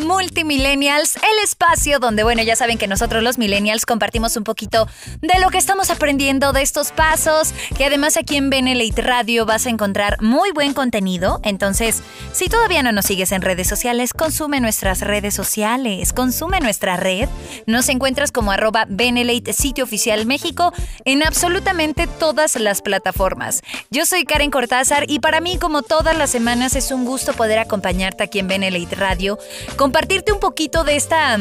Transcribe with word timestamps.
Multimillennials, 0.00 1.16
el 1.16 1.44
espacio 1.44 1.98
donde, 1.98 2.22
bueno, 2.22 2.42
ya 2.42 2.56
saben 2.56 2.78
que 2.78 2.86
nosotros 2.86 3.22
los 3.22 3.38
millennials 3.38 3.86
compartimos 3.86 4.36
un 4.36 4.44
poquito 4.44 4.88
de 5.20 5.38
lo 5.40 5.50
que 5.50 5.58
estamos 5.58 5.90
aprendiendo 5.90 6.52
de 6.52 6.62
estos 6.62 6.92
pasos, 6.92 7.52
que 7.76 7.84
además 7.84 8.16
aquí 8.16 8.36
en 8.36 8.50
Benelite 8.50 9.02
Radio 9.02 9.46
vas 9.46 9.66
a 9.66 9.70
encontrar 9.70 10.20
muy 10.20 10.52
buen 10.52 10.74
contenido. 10.74 11.40
Entonces, 11.42 12.02
si 12.32 12.48
todavía 12.48 12.82
no 12.82 12.92
nos 12.92 13.06
sigues 13.06 13.32
en 13.32 13.42
redes 13.42 13.68
sociales, 13.68 14.12
consume 14.12 14.60
nuestras 14.60 15.00
redes 15.00 15.34
sociales, 15.34 16.12
consume 16.12 16.60
nuestra 16.60 16.96
red. 16.96 17.28
Nos 17.66 17.88
encuentras 17.88 18.32
como 18.32 18.52
arroba 18.52 18.86
Benelite 18.88 19.52
Sitio 19.52 19.84
Oficial 19.84 20.26
México 20.26 20.72
en 21.04 21.22
absolutamente 21.22 22.06
todas 22.06 22.56
las 22.56 22.82
plataformas. 22.82 23.62
Yo 23.90 24.06
soy 24.06 24.24
Karen 24.24 24.50
Cortázar 24.50 25.04
y 25.08 25.20
para 25.20 25.40
mí, 25.40 25.58
como 25.58 25.82
todas 25.82 26.16
las 26.16 26.30
semanas, 26.30 26.76
es 26.76 26.90
un 26.90 27.04
gusto 27.04 27.32
poder 27.32 27.58
acompañarte 27.58 28.22
aquí 28.24 28.38
en 28.38 28.48
Benelite 28.48 28.96
Radio 28.96 29.38
compartirte 29.88 30.32
un 30.32 30.38
poquito 30.38 30.84
de 30.84 30.96
esta 30.96 31.32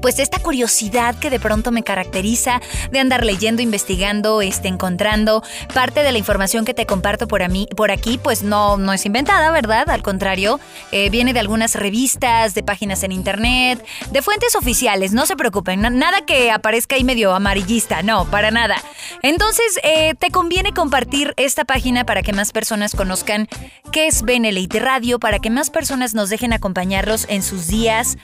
pues 0.00 0.18
esta 0.18 0.38
curiosidad 0.38 1.14
que 1.16 1.30
de 1.30 1.40
pronto 1.40 1.70
me 1.70 1.82
caracteriza 1.82 2.60
de 2.90 2.98
andar 2.98 3.24
leyendo, 3.24 3.62
investigando, 3.62 4.42
este, 4.42 4.68
encontrando. 4.68 5.42
Parte 5.74 6.02
de 6.02 6.12
la 6.12 6.18
información 6.18 6.64
que 6.64 6.74
te 6.74 6.86
comparto 6.86 7.28
por, 7.28 7.42
aquí, 7.90 8.18
pues 8.22 8.42
no, 8.42 8.76
no 8.76 8.92
es 8.92 9.06
inventada, 9.06 9.50
¿verdad? 9.50 9.88
Al 9.90 10.02
contrario, 10.02 10.60
eh, 10.92 11.10
viene 11.10 11.32
de 11.32 11.40
algunas 11.40 11.74
revistas, 11.74 12.54
de 12.54 12.62
páginas 12.62 13.02
en 13.02 13.12
internet, 13.12 13.84
de 14.10 14.22
fuentes 14.22 14.54
oficiales, 14.54 15.12
no 15.12 15.26
se 15.26 15.36
preocupen, 15.36 15.80
nada 15.80 16.24
que 16.26 16.50
aparezca 16.50 16.96
ahí 16.96 17.04
medio 17.04 17.34
amarillista, 17.34 18.02
no, 18.02 18.30
para 18.30 18.50
nada. 18.50 18.76
Entonces, 19.22 19.78
eh, 19.82 20.14
te 20.18 20.30
conviene 20.30 20.72
compartir 20.72 21.34
esta 21.36 21.64
página 21.64 22.04
para 22.04 22.22
que 22.22 22.32
más 22.32 22.52
personas 22.52 22.94
conozcan 22.94 23.48
qué 23.92 24.06
es 24.06 24.22
Benelite 24.22 24.80
Radio, 24.80 25.18
para 25.18 25.38
que 25.38 25.50
más 25.50 25.70
personas 25.70 26.14
nos 26.14 26.30
dejen 26.30 26.52
acompañarlos 26.52 27.26
en 27.28 27.42
sus 27.42 27.68
días 27.68 28.16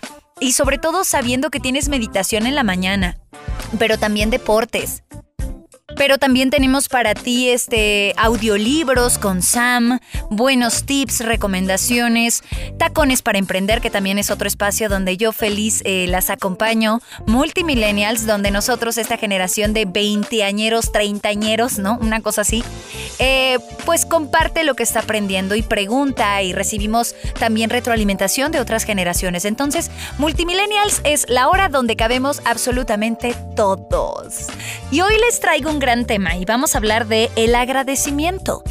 y 0.45 0.53
sobre 0.53 0.77
todo 0.77 1.05
sabiendo 1.05 1.49
que 1.49 1.59
tienes 1.59 1.89
meditación 1.89 2.47
en 2.47 2.55
la 2.55 2.63
mañana, 2.63 3.17
pero 3.79 3.97
también 3.97 4.29
deportes, 4.29 5.03
pero 5.97 6.19
también 6.19 6.51
tenemos 6.51 6.89
para 6.89 7.15
ti 7.15 7.49
este 7.49 8.13
audiolibros 8.17 9.19
con 9.19 9.43
Sam, 9.43 10.01
buenos 10.31 10.85
tips, 10.85 11.21
recomendaciones, 11.21 12.43
tacones 12.79 13.23
para 13.23 13.39
emprender, 13.39 13.81
que 13.81 13.91
también 13.91 14.19
es 14.19 14.31
otro 14.31 14.49
espacio 14.49 14.89
donde 14.89 15.17
yo 15.17 15.33
feliz 15.33 15.83
eh, 15.85 16.07
las 16.09 16.31
acompaño, 16.31 17.01
multimillennials, 17.27 18.27
donde 18.27 18.51
nosotros, 18.51 18.99
esta 18.99 19.17
generación 19.17 19.73
de 19.73 19.85
veinteañeros, 19.85 20.93
treintañeros, 20.93 21.79
¿no? 21.79 21.99
Una 22.01 22.21
cosa 22.21 22.43
así, 22.43 22.65
eh, 23.19 23.59
pues 23.85 24.07
comparte 24.07 24.65
lo 24.65 24.75
que 24.75 24.83
está 24.83 25.01
aprendiendo 25.01 25.55
y 25.55 25.63
pregunta 25.63 26.43
y 26.43 26.53
recibimos 26.53 27.15
también 27.39 27.71
retroalimentación 27.71 28.53
de 28.53 28.61
otras 28.61 28.85
generaciones. 28.85 29.45
Entonces, 29.45 29.91
multimillennials 30.19 31.01
es 31.05 31.27
la 31.29 31.49
hora 31.49 31.69
donde 31.69 31.97
cabemos 31.97 32.41
absolutamente 32.45 33.35
todos. 33.57 34.47
Y 34.91 35.01
hoy 35.01 35.15
les 35.19 35.41
traigo 35.41 35.71
un 35.71 35.79
gran 35.85 36.07
tema 36.07 36.35
y 36.35 36.47
vamos 36.47 36.75
a 36.75 36.79
hablar 36.79 37.07
de 37.07 37.31
el 37.37 37.55
agradecimiento. 37.55 38.63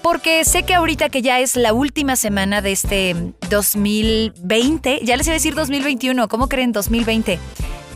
Porque 0.00 0.44
sé 0.44 0.62
que 0.62 0.74
ahorita 0.74 1.08
que 1.08 1.20
ya 1.20 1.40
es 1.40 1.56
la 1.56 1.72
última 1.72 2.14
semana 2.14 2.62
de 2.62 2.70
este 2.70 3.16
2020, 3.50 5.00
ya 5.02 5.16
les 5.16 5.26
iba 5.26 5.32
a 5.32 5.34
decir 5.34 5.56
2021, 5.56 6.28
¿cómo 6.28 6.48
creen 6.48 6.70
2020? 6.70 7.40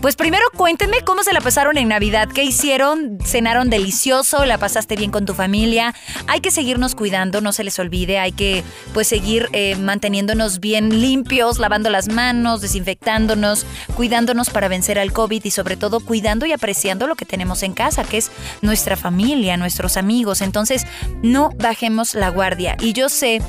Pues 0.00 0.16
primero 0.16 0.46
cuéntenme 0.56 1.02
cómo 1.02 1.22
se 1.22 1.34
la 1.34 1.42
pasaron 1.42 1.76
en 1.76 1.88
Navidad, 1.88 2.26
qué 2.34 2.42
hicieron, 2.42 3.18
cenaron 3.22 3.68
delicioso, 3.68 4.46
la 4.46 4.56
pasaste 4.56 4.96
bien 4.96 5.10
con 5.10 5.26
tu 5.26 5.34
familia. 5.34 5.94
Hay 6.26 6.40
que 6.40 6.50
seguirnos 6.50 6.94
cuidando, 6.94 7.42
no 7.42 7.52
se 7.52 7.64
les 7.64 7.78
olvide, 7.78 8.18
hay 8.18 8.32
que 8.32 8.64
pues 8.94 9.08
seguir 9.08 9.50
eh, 9.52 9.76
manteniéndonos 9.76 10.58
bien 10.58 11.02
limpios, 11.02 11.58
lavando 11.58 11.90
las 11.90 12.08
manos, 12.08 12.62
desinfectándonos, 12.62 13.66
cuidándonos 13.94 14.48
para 14.48 14.68
vencer 14.68 14.98
al 14.98 15.12
COVID 15.12 15.44
y 15.44 15.50
sobre 15.50 15.76
todo 15.76 16.00
cuidando 16.00 16.46
y 16.46 16.52
apreciando 16.52 17.06
lo 17.06 17.14
que 17.14 17.26
tenemos 17.26 17.62
en 17.62 17.74
casa, 17.74 18.02
que 18.02 18.16
es 18.16 18.30
nuestra 18.62 18.96
familia, 18.96 19.58
nuestros 19.58 19.98
amigos. 19.98 20.40
Entonces, 20.40 20.86
no 21.22 21.50
bajemos 21.56 22.14
la 22.14 22.30
guardia. 22.30 22.74
Y 22.80 22.94
yo 22.94 23.10
sé 23.10 23.42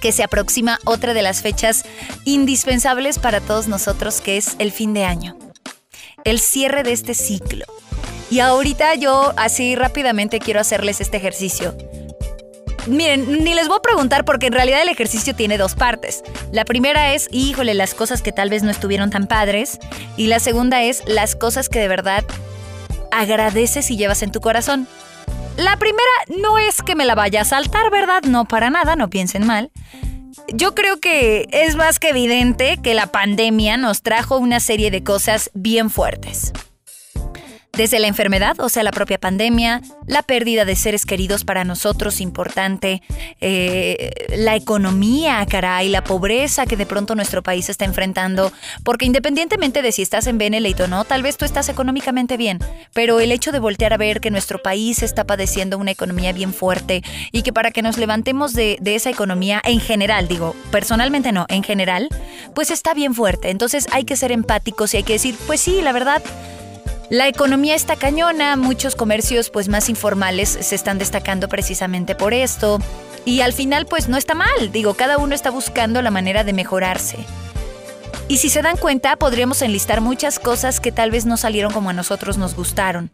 que 0.00 0.12
se 0.12 0.22
aproxima 0.22 0.78
otra 0.84 1.14
de 1.14 1.22
las 1.22 1.42
fechas 1.42 1.84
indispensables 2.24 3.18
para 3.18 3.40
todos 3.40 3.66
nosotros, 3.66 4.20
que 4.20 4.36
es 4.36 4.54
el 4.60 4.70
fin 4.70 4.94
de 4.94 5.04
año 5.04 5.36
el 6.24 6.40
cierre 6.40 6.82
de 6.82 6.92
este 6.92 7.14
ciclo. 7.14 7.64
Y 8.30 8.40
ahorita 8.40 8.94
yo 8.94 9.32
así 9.36 9.76
rápidamente 9.76 10.40
quiero 10.40 10.60
hacerles 10.60 11.00
este 11.00 11.16
ejercicio. 11.16 11.76
Miren, 12.86 13.44
ni 13.44 13.54
les 13.54 13.68
voy 13.68 13.78
a 13.78 13.82
preguntar 13.82 14.24
porque 14.24 14.48
en 14.48 14.52
realidad 14.52 14.82
el 14.82 14.88
ejercicio 14.88 15.34
tiene 15.34 15.56
dos 15.56 15.74
partes. 15.74 16.22
La 16.52 16.64
primera 16.64 17.14
es, 17.14 17.28
híjole, 17.30 17.74
las 17.74 17.94
cosas 17.94 18.20
que 18.20 18.32
tal 18.32 18.50
vez 18.50 18.62
no 18.62 18.70
estuvieron 18.70 19.10
tan 19.10 19.26
padres. 19.26 19.78
Y 20.16 20.26
la 20.26 20.38
segunda 20.38 20.82
es 20.82 21.02
las 21.06 21.34
cosas 21.34 21.68
que 21.68 21.78
de 21.78 21.88
verdad 21.88 22.24
agradeces 23.10 23.90
y 23.90 23.96
llevas 23.96 24.22
en 24.22 24.32
tu 24.32 24.40
corazón. 24.40 24.86
La 25.56 25.78
primera 25.78 26.02
no 26.42 26.58
es 26.58 26.82
que 26.82 26.96
me 26.96 27.04
la 27.04 27.14
vaya 27.14 27.42
a 27.42 27.44
saltar, 27.44 27.90
¿verdad? 27.90 28.22
No 28.24 28.44
para 28.44 28.70
nada, 28.70 28.96
no 28.96 29.08
piensen 29.08 29.46
mal. 29.46 29.70
Yo 30.52 30.74
creo 30.74 30.98
que 30.98 31.48
es 31.50 31.76
más 31.76 31.98
que 31.98 32.10
evidente 32.10 32.78
que 32.82 32.94
la 32.94 33.06
pandemia 33.06 33.76
nos 33.76 34.02
trajo 34.02 34.38
una 34.38 34.60
serie 34.60 34.90
de 34.90 35.02
cosas 35.02 35.50
bien 35.54 35.90
fuertes. 35.90 36.52
Desde 37.76 37.98
la 37.98 38.06
enfermedad, 38.06 38.60
o 38.60 38.68
sea, 38.68 38.84
la 38.84 38.92
propia 38.92 39.18
pandemia, 39.18 39.82
la 40.06 40.22
pérdida 40.22 40.64
de 40.64 40.76
seres 40.76 41.04
queridos 41.04 41.42
para 41.42 41.64
nosotros 41.64 42.20
importante, 42.20 43.02
eh, 43.40 44.10
la 44.36 44.54
economía, 44.54 45.44
caray, 45.50 45.88
la 45.88 46.04
pobreza 46.04 46.66
que 46.66 46.76
de 46.76 46.86
pronto 46.86 47.16
nuestro 47.16 47.42
país 47.42 47.68
está 47.68 47.84
enfrentando, 47.84 48.52
porque 48.84 49.06
independientemente 49.06 49.82
de 49.82 49.90
si 49.90 50.02
estás 50.02 50.28
en 50.28 50.38
Benelete 50.38 50.84
o 50.84 50.86
no, 50.86 51.04
tal 51.04 51.24
vez 51.24 51.36
tú 51.36 51.44
estás 51.44 51.68
económicamente 51.68 52.36
bien, 52.36 52.60
pero 52.92 53.18
el 53.18 53.32
hecho 53.32 53.50
de 53.50 53.58
voltear 53.58 53.92
a 53.92 53.96
ver 53.96 54.20
que 54.20 54.30
nuestro 54.30 54.62
país 54.62 55.02
está 55.02 55.24
padeciendo 55.24 55.76
una 55.76 55.90
economía 55.90 56.32
bien 56.32 56.54
fuerte 56.54 57.02
y 57.32 57.42
que 57.42 57.52
para 57.52 57.72
que 57.72 57.82
nos 57.82 57.98
levantemos 57.98 58.52
de, 58.52 58.78
de 58.80 58.94
esa 58.94 59.10
economía 59.10 59.60
en 59.64 59.80
general, 59.80 60.28
digo, 60.28 60.54
personalmente 60.70 61.32
no, 61.32 61.46
en 61.48 61.64
general, 61.64 62.08
pues 62.54 62.70
está 62.70 62.94
bien 62.94 63.14
fuerte. 63.14 63.50
Entonces 63.50 63.88
hay 63.90 64.04
que 64.04 64.14
ser 64.14 64.30
empáticos 64.30 64.94
y 64.94 64.98
hay 64.98 65.02
que 65.02 65.14
decir, 65.14 65.34
pues 65.48 65.60
sí, 65.60 65.80
la 65.82 65.92
verdad, 65.92 66.22
la 67.14 67.28
economía 67.28 67.76
está 67.76 67.94
cañona, 67.94 68.56
muchos 68.56 68.96
comercios 68.96 69.48
pues 69.48 69.68
más 69.68 69.88
informales 69.88 70.48
se 70.48 70.74
están 70.74 70.98
destacando 70.98 71.48
precisamente 71.48 72.16
por 72.16 72.34
esto. 72.34 72.80
Y 73.24 73.40
al 73.40 73.52
final 73.52 73.86
pues 73.86 74.08
no 74.08 74.16
está 74.16 74.34
mal, 74.34 74.72
digo, 74.72 74.94
cada 74.94 75.18
uno 75.18 75.32
está 75.32 75.50
buscando 75.50 76.02
la 76.02 76.10
manera 76.10 76.42
de 76.42 76.52
mejorarse. 76.52 77.18
Y 78.26 78.38
si 78.38 78.48
se 78.48 78.62
dan 78.62 78.76
cuenta, 78.76 79.14
podríamos 79.14 79.62
enlistar 79.62 80.00
muchas 80.00 80.40
cosas 80.40 80.80
que 80.80 80.90
tal 80.90 81.12
vez 81.12 81.24
no 81.24 81.36
salieron 81.36 81.72
como 81.72 81.90
a 81.90 81.92
nosotros 81.92 82.36
nos 82.36 82.56
gustaron 82.56 83.12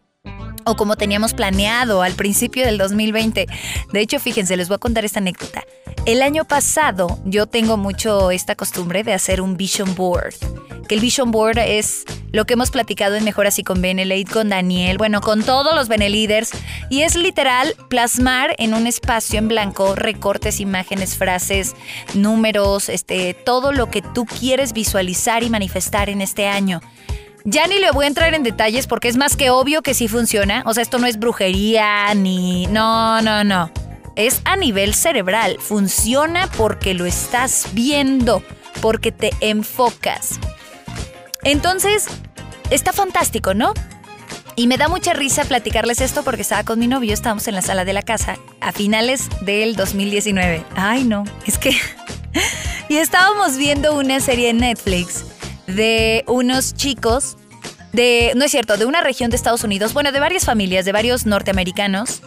o 0.64 0.76
como 0.76 0.96
teníamos 0.96 1.34
planeado 1.34 2.02
al 2.02 2.14
principio 2.14 2.64
del 2.64 2.78
2020. 2.78 3.46
De 3.92 4.00
hecho, 4.00 4.18
fíjense, 4.20 4.56
les 4.56 4.68
voy 4.68 4.76
a 4.76 4.78
contar 4.78 5.04
esta 5.04 5.18
anécdota. 5.18 5.64
El 6.06 6.22
año 6.22 6.44
pasado 6.44 7.18
yo 7.24 7.46
tengo 7.46 7.76
mucho 7.76 8.30
esta 8.30 8.54
costumbre 8.54 9.02
de 9.04 9.12
hacer 9.12 9.40
un 9.40 9.56
vision 9.56 9.94
board. 9.94 10.34
Que 10.88 10.96
el 10.96 11.00
vision 11.00 11.30
board 11.30 11.58
es 11.58 12.04
lo 12.32 12.46
que 12.46 12.54
hemos 12.54 12.70
platicado 12.70 13.14
en 13.14 13.24
Mejor 13.24 13.46
Así 13.46 13.62
con 13.62 13.80
Benelate, 13.80 14.24
con 14.24 14.48
Daniel, 14.48 14.98
bueno, 14.98 15.20
con 15.20 15.42
todos 15.42 15.74
los 15.74 15.88
Beneliders. 15.88 16.50
Y 16.88 17.02
es 17.02 17.16
literal 17.16 17.74
plasmar 17.88 18.54
en 18.58 18.74
un 18.74 18.86
espacio 18.86 19.38
en 19.38 19.48
blanco 19.48 19.94
recortes, 19.94 20.58
imágenes, 20.58 21.16
frases, 21.16 21.74
números, 22.14 22.88
este, 22.88 23.34
todo 23.34 23.72
lo 23.72 23.90
que 23.90 24.02
tú 24.02 24.26
quieres 24.26 24.72
visualizar 24.72 25.42
y 25.42 25.50
manifestar 25.50 26.08
en 26.08 26.22
este 26.22 26.48
año. 26.48 26.80
Ya 27.44 27.66
ni 27.66 27.78
le 27.78 27.90
voy 27.90 28.04
a 28.04 28.08
entrar 28.08 28.34
en 28.34 28.42
detalles 28.42 28.86
porque 28.86 29.08
es 29.08 29.16
más 29.16 29.36
que 29.36 29.50
obvio 29.50 29.82
que 29.82 29.94
sí 29.94 30.08
funciona. 30.08 30.62
O 30.66 30.74
sea, 30.74 30.82
esto 30.82 30.98
no 30.98 31.06
es 31.06 31.18
brujería 31.18 32.12
ni... 32.14 32.66
No, 32.66 33.22
no, 33.22 33.44
no. 33.44 33.70
Es 34.16 34.42
a 34.44 34.56
nivel 34.56 34.94
cerebral. 34.94 35.56
Funciona 35.58 36.48
porque 36.56 36.92
lo 36.92 37.06
estás 37.06 37.68
viendo, 37.72 38.42
porque 38.82 39.10
te 39.10 39.30
enfocas. 39.40 40.38
Entonces, 41.42 42.08
está 42.68 42.92
fantástico, 42.92 43.54
¿no? 43.54 43.72
Y 44.56 44.66
me 44.66 44.76
da 44.76 44.88
mucha 44.88 45.14
risa 45.14 45.44
platicarles 45.44 46.02
esto 46.02 46.22
porque 46.22 46.42
estaba 46.42 46.64
con 46.64 46.78
mi 46.78 46.86
novio, 46.86 47.14
estábamos 47.14 47.48
en 47.48 47.54
la 47.54 47.62
sala 47.62 47.86
de 47.86 47.94
la 47.94 48.02
casa 48.02 48.36
a 48.60 48.72
finales 48.72 49.28
del 49.40 49.76
2019. 49.76 50.64
Ay, 50.74 51.04
no, 51.04 51.24
es 51.46 51.56
que... 51.56 51.74
y 52.90 52.96
estábamos 52.96 53.56
viendo 53.56 53.96
una 53.96 54.20
serie 54.20 54.50
en 54.50 54.58
Netflix 54.58 55.24
de 55.70 56.24
unos 56.26 56.74
chicos 56.74 57.36
de, 57.92 58.32
no 58.36 58.44
es 58.44 58.50
cierto, 58.50 58.76
de 58.76 58.84
una 58.84 59.00
región 59.00 59.30
de 59.30 59.36
Estados 59.36 59.64
Unidos, 59.64 59.92
bueno, 59.92 60.12
de 60.12 60.20
varias 60.20 60.44
familias, 60.44 60.84
de 60.84 60.92
varios 60.92 61.26
norteamericanos, 61.26 62.22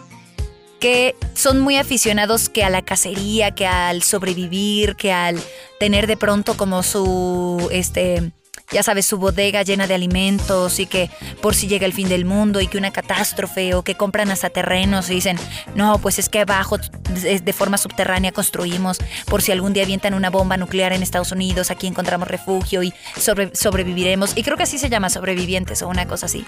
que 0.80 1.16
son 1.34 1.60
muy 1.60 1.76
aficionados 1.76 2.48
que 2.48 2.64
a 2.64 2.70
la 2.70 2.82
cacería, 2.82 3.52
que 3.52 3.66
al 3.66 4.02
sobrevivir, 4.02 4.96
que 4.96 5.12
al 5.12 5.40
tener 5.80 6.06
de 6.06 6.16
pronto 6.16 6.56
como 6.56 6.82
su, 6.82 7.68
este, 7.72 8.32
ya 8.70 8.82
sabes, 8.82 9.06
su 9.06 9.18
bodega 9.18 9.62
llena 9.62 9.86
de 9.86 9.94
alimentos 9.94 10.80
y 10.80 10.86
que 10.86 11.10
por 11.40 11.54
si 11.54 11.68
llega 11.68 11.86
el 11.86 11.92
fin 11.92 12.08
del 12.08 12.24
mundo 12.24 12.60
y 12.60 12.66
que 12.66 12.78
una 12.78 12.90
catástrofe 12.90 13.74
o 13.74 13.82
que 13.82 13.94
compran 13.94 14.30
hasta 14.30 14.50
terrenos 14.50 15.10
y 15.10 15.14
dicen, 15.14 15.38
no, 15.74 15.98
pues 15.98 16.18
es 16.18 16.28
que 16.28 16.40
abajo 16.40 16.78
de 16.78 17.52
forma 17.52 17.78
subterránea 17.78 18.32
construimos 18.32 18.98
por 19.26 19.42
si 19.42 19.52
algún 19.52 19.72
día 19.72 19.84
avientan 19.84 20.14
una 20.14 20.30
bomba 20.30 20.56
nuclear 20.56 20.92
en 20.92 21.02
Estados 21.02 21.32
Unidos, 21.32 21.70
aquí 21.70 21.86
encontramos 21.86 22.26
refugio 22.28 22.82
y 22.82 22.92
sobreviviremos. 23.16 24.36
Y 24.36 24.42
creo 24.42 24.56
que 24.56 24.62
así 24.64 24.78
se 24.78 24.88
llama 24.88 25.10
sobrevivientes 25.10 25.82
o 25.82 25.88
una 25.88 26.06
cosa 26.06 26.26
así. 26.26 26.44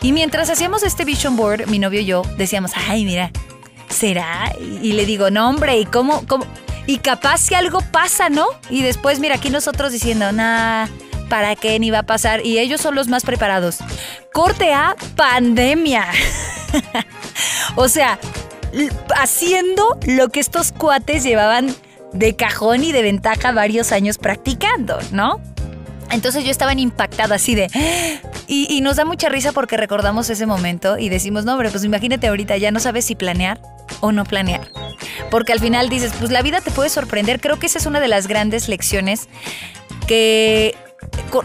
Y 0.00 0.12
mientras 0.12 0.48
hacíamos 0.50 0.82
este 0.82 1.04
vision 1.04 1.36
board, 1.36 1.66
mi 1.68 1.78
novio 1.78 2.00
y 2.00 2.06
yo 2.06 2.22
decíamos, 2.36 2.72
ay, 2.74 3.04
mira, 3.04 3.30
¿será? 3.88 4.54
Y 4.60 4.92
le 4.92 5.04
digo, 5.04 5.30
no, 5.30 5.48
hombre, 5.48 5.78
¿y 5.78 5.84
cómo, 5.84 6.26
cómo? 6.26 6.46
Y 6.86 6.98
capaz 6.98 7.38
si 7.38 7.54
algo 7.54 7.80
pasa, 7.92 8.30
¿no? 8.30 8.46
Y 8.70 8.82
después, 8.82 9.20
mira, 9.20 9.36
aquí 9.36 9.50
nosotros 9.50 9.92
diciendo, 9.92 10.32
nada 10.32 10.88
para 11.30 11.56
qué 11.56 11.78
ni 11.78 11.90
va 11.90 12.00
a 12.00 12.02
pasar 12.02 12.44
y 12.44 12.58
ellos 12.58 12.82
son 12.82 12.94
los 12.94 13.08
más 13.08 13.24
preparados. 13.24 13.78
Corte 14.34 14.74
a 14.74 14.94
pandemia. 15.16 16.06
o 17.76 17.88
sea, 17.88 18.18
haciendo 19.16 19.98
lo 20.06 20.28
que 20.28 20.40
estos 20.40 20.72
cuates 20.72 21.22
llevaban 21.22 21.74
de 22.12 22.36
cajón 22.36 22.84
y 22.84 22.92
de 22.92 23.02
ventaja 23.02 23.52
varios 23.52 23.92
años 23.92 24.18
practicando, 24.18 24.98
¿no? 25.12 25.40
Entonces 26.10 26.44
yo 26.44 26.50
estaba 26.50 26.74
impactada 26.74 27.36
así 27.36 27.54
de... 27.54 27.68
Y, 28.52 28.80
nos 28.80 28.96
da 28.96 29.04
mucha 29.04 29.28
risa 29.28 29.52
porque 29.52 29.76
recordamos 29.76 30.28
ese 30.28 30.44
momento 30.44 30.98
y 30.98 31.08
decimos, 31.08 31.44
no, 31.44 31.52
hombre, 31.52 31.70
pues 31.70 31.84
imagínate 31.84 32.26
ahorita, 32.26 32.56
ya 32.56 32.72
no 32.72 32.80
sabes 32.80 33.04
si 33.04 33.14
planear 33.14 33.62
o 34.00 34.10
no 34.10 34.24
planear. 34.24 34.72
Porque 35.30 35.52
al 35.52 35.60
final 35.60 35.88
dices, 35.88 36.12
pues 36.18 36.32
la 36.32 36.42
vida 36.42 36.60
te 36.60 36.72
puede 36.72 36.90
sorprender. 36.90 37.40
Creo 37.40 37.60
que 37.60 37.66
esa 37.66 37.78
es 37.78 37.86
una 37.86 38.00
de 38.00 38.08
las 38.08 38.26
grandes 38.26 38.68
lecciones 38.68 39.28
que 40.08 40.74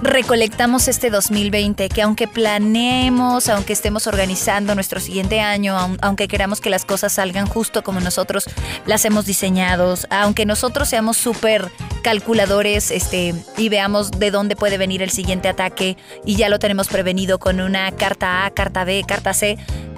recolectamos 0.01 0.87
este 0.87 1.09
2020, 1.09 1.89
que 1.89 2.01
aunque 2.01 2.27
planeemos, 2.27 3.49
aunque 3.49 3.73
estemos 3.73 4.07
organizando 4.07 4.75
nuestro 4.75 4.99
siguiente 4.99 5.39
año, 5.39 5.77
aunque 6.01 6.27
queramos 6.27 6.61
que 6.61 6.69
las 6.69 6.85
cosas 6.85 7.13
salgan 7.13 7.47
justo 7.47 7.83
como 7.83 7.99
nosotros 7.99 8.45
las 8.85 9.05
hemos 9.05 9.25
diseñado, 9.25 9.95
aunque 10.09 10.45
nosotros 10.45 10.89
seamos 10.89 11.17
súper 11.17 11.71
calculadores 12.01 12.91
este, 12.91 13.33
y 13.57 13.69
veamos 13.69 14.11
de 14.11 14.31
dónde 14.31 14.55
puede 14.55 14.77
venir 14.77 15.01
el 15.01 15.09
siguiente 15.09 15.47
ataque 15.47 15.97
y 16.25 16.35
ya 16.35 16.49
lo 16.49 16.59
tenemos 16.59 16.87
prevenido 16.87 17.39
con 17.39 17.59
una 17.59 17.91
carta 17.91 18.45
A, 18.45 18.51
carta 18.51 18.83
B, 18.83 19.03
carta 19.07 19.33
C, 19.33 19.57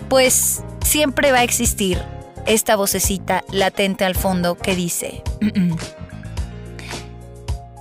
pues 0.09 0.63
siempre 0.83 1.31
va 1.31 1.39
a 1.39 1.43
existir 1.43 2.01
esta 2.45 2.75
vocecita 2.75 3.43
latente 3.51 4.05
al 4.05 4.15
fondo 4.15 4.55
que 4.55 4.75
dice... 4.75 5.21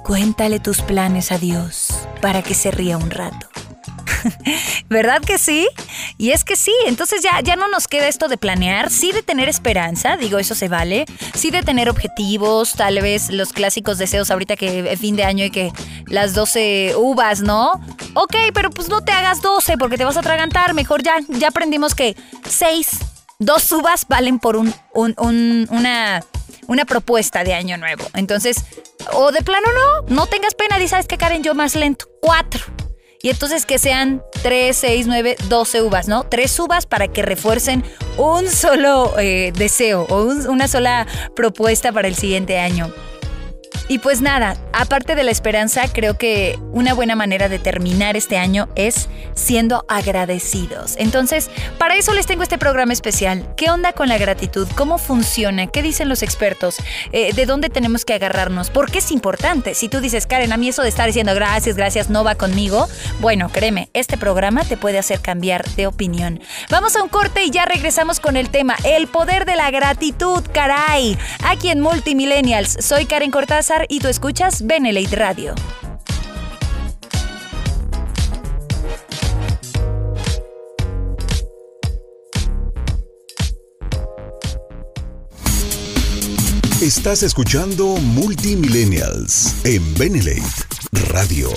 Cuéntale 0.07 0.61
tus 0.61 0.83
planes 0.83 1.33
a 1.33 1.39
Dios 1.39 1.89
para 2.23 2.41
que 2.41 2.55
se 2.55 2.71
ría 2.71 2.97
un 2.97 3.11
rato. 3.11 3.49
¿Verdad 4.89 5.21
que 5.21 5.37
sí? 5.37 5.67
Y 6.17 6.31
es 6.31 6.45
que 6.45 6.55
sí, 6.55 6.73
entonces 6.87 7.25
ya, 7.25 7.41
ya 7.41 7.57
no 7.57 7.67
nos 7.67 7.89
queda 7.89 8.07
esto 8.07 8.29
de 8.29 8.37
planear, 8.37 8.89
sí 8.89 9.11
de 9.11 9.25
tener 9.25 9.49
esperanza, 9.49 10.17
digo, 10.17 10.39
eso 10.39 10.55
se 10.55 10.69
vale, 10.69 11.07
sí 11.35 11.51
de 11.51 11.65
tener 11.65 11.91
objetivos, 11.91 12.75
tal 12.75 13.01
vez 13.03 13.31
los 13.31 13.53
clásicos 13.53 13.99
deseos 13.99 14.31
ahorita 14.31 14.55
que 14.55 14.93
es 14.93 15.01
fin 15.01 15.17
de 15.17 15.25
año 15.25 15.45
y 15.45 15.51
que 15.51 15.73
las 16.07 16.35
12 16.35 16.95
uvas, 16.97 17.41
¿no? 17.41 17.73
Ok, 18.15 18.37
pero 18.55 18.71
pues 18.71 18.89
no 18.89 19.01
te 19.01 19.11
hagas 19.11 19.43
12 19.43 19.77
porque 19.77 19.99
te 19.99 20.05
vas 20.05 20.17
a 20.17 20.21
atragantar, 20.21 20.73
mejor 20.73 21.03
ya, 21.03 21.17
ya 21.31 21.49
aprendimos 21.49 21.97
que 21.97 22.17
6, 22.49 23.01
dos 23.39 23.71
uvas 23.73 24.07
valen 24.09 24.39
por 24.39 24.57
un, 24.57 24.75
una, 24.95 26.23
una 26.67 26.85
propuesta 26.85 27.45
de 27.45 27.55
año 27.55 27.77
nuevo. 27.77 28.05
Entonces, 28.15 28.65
o 29.13 29.33
de 29.33 29.43
plano 29.43 29.67
no, 29.73 30.15
no 30.15 30.27
tengas 30.27 30.55
pena, 30.55 30.79
di, 30.79 30.89
¿sabes 30.89 31.07
que 31.07 31.19
Karen? 31.19 31.43
Yo 31.43 31.55
más 31.55 31.75
lento. 31.75 32.07
Cuatro. 32.21 32.65
Y 33.23 33.31
entonces 33.31 33.67
que 33.67 33.79
sean 33.79 34.23
tres, 34.43 34.77
seis, 34.77 35.07
nueve, 35.07 35.37
doce 35.49 35.83
uvas, 35.83 36.07
¿no? 36.07 36.25
Tres 36.25 36.59
uvas 36.61 36.87
para 36.87 37.09
que 37.09 37.23
refuercen 37.23 37.83
un 38.19 38.49
solo 38.49 39.19
eh, 39.19 39.53
deseo 39.57 40.07
o 40.09 40.23
una 40.49 40.69
sola 40.69 41.07
propuesta 41.35 41.93
para 41.93 42.09
el 42.09 42.15
siguiente 42.15 42.59
año. 42.59 42.93
Y 43.89 43.99
pues 43.99 44.21
nada, 44.21 44.57
aparte 44.77 45.15
de 45.15 45.25
la 45.25 45.31
esperanza, 45.31 45.85
creo 45.91 46.19
que 46.19 46.59
una 46.73 46.93
buena 46.93 47.17
manera 47.17 47.49
de 47.49 47.59
terminar 47.59 48.15
este 48.15 48.37
año 48.37 48.69
es 48.77 49.09
siendo 49.35 49.87
agradecidos. 49.89 50.97
Entonces, 50.99 51.51
para 51.79 51.97
eso 51.97 52.13
les 52.13 52.27
tengo 52.27 52.43
este 52.43 52.59
programa 52.59 52.93
especial. 52.93 53.55
¿Qué 53.57 53.71
onda 53.71 53.95
con 53.95 54.09
la 54.09 54.19
gratitud? 54.19 54.69
¿Cómo 54.77 54.99
funciona? 54.99 55.67
¿Qué 55.67 55.83
dicen 55.83 56.11
los 56.11 56.23
expertos? 56.23 56.77
Eh, 57.13 57.33
¿De 57.33 57.47
dónde 57.47 57.71
tenemos 57.71 58.05
que 58.05 58.13
agarrarnos? 58.13 58.69
¿Por 58.69 58.91
qué 58.91 58.99
es 58.99 59.11
importante? 59.13 59.73
Si 59.75 59.89
tú 59.89 60.01
dices, 60.01 60.27
Karen, 60.27 60.53
a 60.53 60.59
mí 60.59 60.69
eso 60.69 60.83
de 60.83 60.91
estar 60.91 61.07
diciendo 61.07 61.35
gracias, 61.35 61.77
gracias, 61.77 62.11
no 62.11 62.23
va 62.23 62.35
conmigo, 62.35 62.87
bueno, 63.21 63.49
créeme, 63.49 63.89
este 63.95 64.19
programa 64.19 64.63
te 64.65 64.77
puede 64.77 64.99
hacer 64.99 65.21
cambiar 65.21 65.67
de 65.71 65.87
opinión. 65.87 66.41
Vamos 66.71 66.97
a 66.97 67.03
un 67.03 67.09
corte 67.09 67.45
y 67.45 67.51
ya 67.51 67.65
regresamos 67.65 68.21
con 68.21 68.37
el 68.37 68.51
tema, 68.51 68.77
el 68.85 69.07
poder 69.07 69.47
de 69.47 69.57
la 69.57 69.71
gratitud, 69.71 70.43
caray. 70.53 71.17
Aquí 71.45 71.71
en 71.71 71.81
Multimillennials, 71.81 72.77
soy 72.81 73.07
Karen 73.07 73.31
Cortázar 73.31 73.87
y 73.89 74.01
tú 74.01 74.09
escuchas 74.09 74.66
Benelate 74.69 75.15
Radio. 75.15 75.55
Estás 86.83 87.23
escuchando 87.23 87.87
Multimillennials 87.87 89.55
en 89.65 89.95
Benelate 89.95 90.43
Radio. 91.13 91.49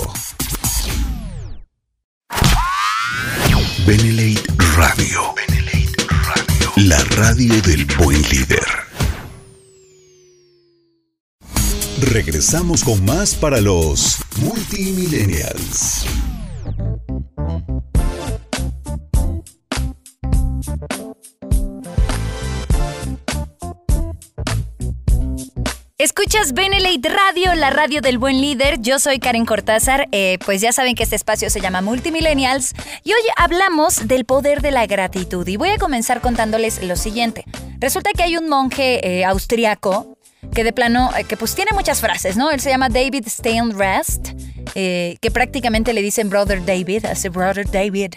Benelate 3.87 4.43
Radio. 4.77 5.33
Radio. 6.25 6.73
La 6.75 7.03
radio 7.15 7.59
del 7.63 7.85
buen 7.97 8.21
líder. 8.29 8.88
Regresamos 12.01 12.85
con 12.85 13.03
más 13.03 13.35
para 13.35 13.59
los 13.59 14.19
multimillennials. 14.41 16.05
Escuchas 25.97 26.53
Benelate 26.53 27.09
Radio, 27.09 27.53
la 27.55 27.69
radio 27.69 27.99
del 27.99 28.17
buen 28.17 28.39
líder. 28.39 28.79
Yo 28.79 28.99
soy 28.99 29.19
Karen 29.19 29.45
Cortázar. 29.45 30.07
Eh, 30.13 30.37
pues 30.45 30.61
ya 30.61 30.71
saben 30.71 30.95
que 30.95 31.03
este 31.03 31.17
espacio 31.17 31.49
se 31.49 31.59
llama 31.59 31.81
Multimillennials. 31.81 32.73
Y 33.03 33.11
hoy 33.11 33.21
hablamos 33.35 34.07
del 34.07 34.23
poder 34.23 34.61
de 34.61 34.71
la 34.71 34.87
gratitud. 34.87 35.45
Y 35.45 35.57
voy 35.57 35.69
a 35.69 35.77
comenzar 35.77 36.21
contándoles 36.21 36.81
lo 36.81 36.95
siguiente. 36.95 37.43
Resulta 37.79 38.11
que 38.13 38.23
hay 38.23 38.37
un 38.37 38.47
monje 38.47 39.05
eh, 39.05 39.25
austriaco 39.25 40.17
que 40.53 40.63
de 40.63 40.73
plano, 40.73 41.11
eh, 41.17 41.23
que 41.23 41.37
pues 41.37 41.55
tiene 41.55 41.71
muchas 41.73 42.01
frases, 42.01 42.37
¿no? 42.37 42.51
Él 42.51 42.59
se 42.59 42.69
llama 42.69 42.89
David 42.89 43.27
Steinrest, 43.27 44.29
eh, 44.75 45.17
que 45.21 45.31
prácticamente 45.31 45.93
le 45.93 46.01
dicen 46.01 46.29
Brother 46.29 46.65
David, 46.65 47.05
hace 47.05 47.29
Brother 47.29 47.69
David. 47.69 48.15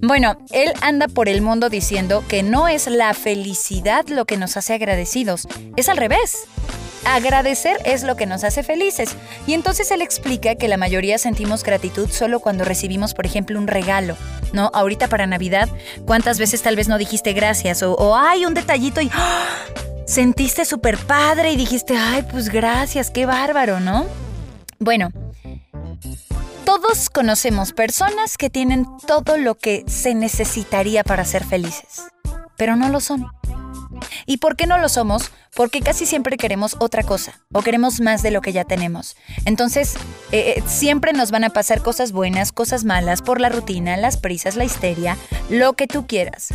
Bueno, 0.00 0.36
él 0.50 0.72
anda 0.80 1.08
por 1.08 1.28
el 1.28 1.42
mundo 1.42 1.68
diciendo 1.68 2.24
que 2.28 2.42
no 2.42 2.68
es 2.68 2.86
la 2.86 3.14
felicidad 3.14 4.06
lo 4.08 4.24
que 4.24 4.36
nos 4.36 4.56
hace 4.56 4.74
agradecidos, 4.74 5.46
es 5.76 5.88
al 5.88 5.96
revés. 5.96 6.46
Agradecer 7.04 7.78
es 7.84 8.04
lo 8.04 8.14
que 8.14 8.26
nos 8.26 8.44
hace 8.44 8.62
felices. 8.62 9.16
Y 9.46 9.54
entonces 9.54 9.90
él 9.90 10.02
explica 10.02 10.54
que 10.54 10.68
la 10.68 10.76
mayoría 10.76 11.18
sentimos 11.18 11.64
gratitud 11.64 12.08
solo 12.08 12.38
cuando 12.38 12.64
recibimos, 12.64 13.12
por 13.12 13.26
ejemplo, 13.26 13.58
un 13.58 13.66
regalo. 13.66 14.16
¿No? 14.52 14.70
Ahorita 14.72 15.08
para 15.08 15.26
Navidad, 15.26 15.68
¿cuántas 16.06 16.38
veces 16.38 16.62
tal 16.62 16.76
vez 16.76 16.86
no 16.86 16.98
dijiste 16.98 17.32
gracias? 17.32 17.82
O, 17.82 18.16
hay 18.16 18.44
un 18.44 18.54
detallito 18.54 19.00
y 19.00 19.10
¡ah! 19.14 19.46
Sentiste 20.06 20.64
súper 20.64 20.98
padre 20.98 21.52
y 21.52 21.56
dijiste, 21.56 21.96
ay, 21.96 22.24
pues 22.30 22.48
gracias, 22.48 23.10
qué 23.10 23.26
bárbaro, 23.26 23.80
¿no? 23.80 24.06
Bueno, 24.78 25.10
todos 26.64 27.10
conocemos 27.10 27.72
personas 27.72 28.36
que 28.36 28.50
tienen 28.50 28.86
todo 29.06 29.36
lo 29.36 29.56
que 29.56 29.84
se 29.86 30.14
necesitaría 30.14 31.04
para 31.04 31.24
ser 31.24 31.44
felices, 31.44 32.02
pero 32.56 32.76
no 32.76 32.88
lo 32.88 33.00
son. 33.00 33.26
¿Y 34.26 34.38
por 34.38 34.56
qué 34.56 34.66
no 34.66 34.78
lo 34.78 34.88
somos? 34.88 35.30
Porque 35.54 35.80
casi 35.80 36.06
siempre 36.06 36.36
queremos 36.36 36.76
otra 36.80 37.02
cosa 37.02 37.40
o 37.52 37.62
queremos 37.62 38.00
más 38.00 38.22
de 38.22 38.30
lo 38.30 38.40
que 38.40 38.52
ya 38.52 38.64
tenemos. 38.64 39.16
Entonces, 39.44 39.94
eh, 40.32 40.54
eh, 40.56 40.62
siempre 40.66 41.12
nos 41.12 41.30
van 41.30 41.44
a 41.44 41.50
pasar 41.50 41.82
cosas 41.82 42.12
buenas, 42.12 42.52
cosas 42.52 42.84
malas, 42.84 43.22
por 43.22 43.40
la 43.40 43.48
rutina, 43.48 43.96
las 43.96 44.16
prisas, 44.16 44.56
la 44.56 44.64
histeria, 44.64 45.16
lo 45.50 45.74
que 45.74 45.86
tú 45.86 46.06
quieras. 46.06 46.48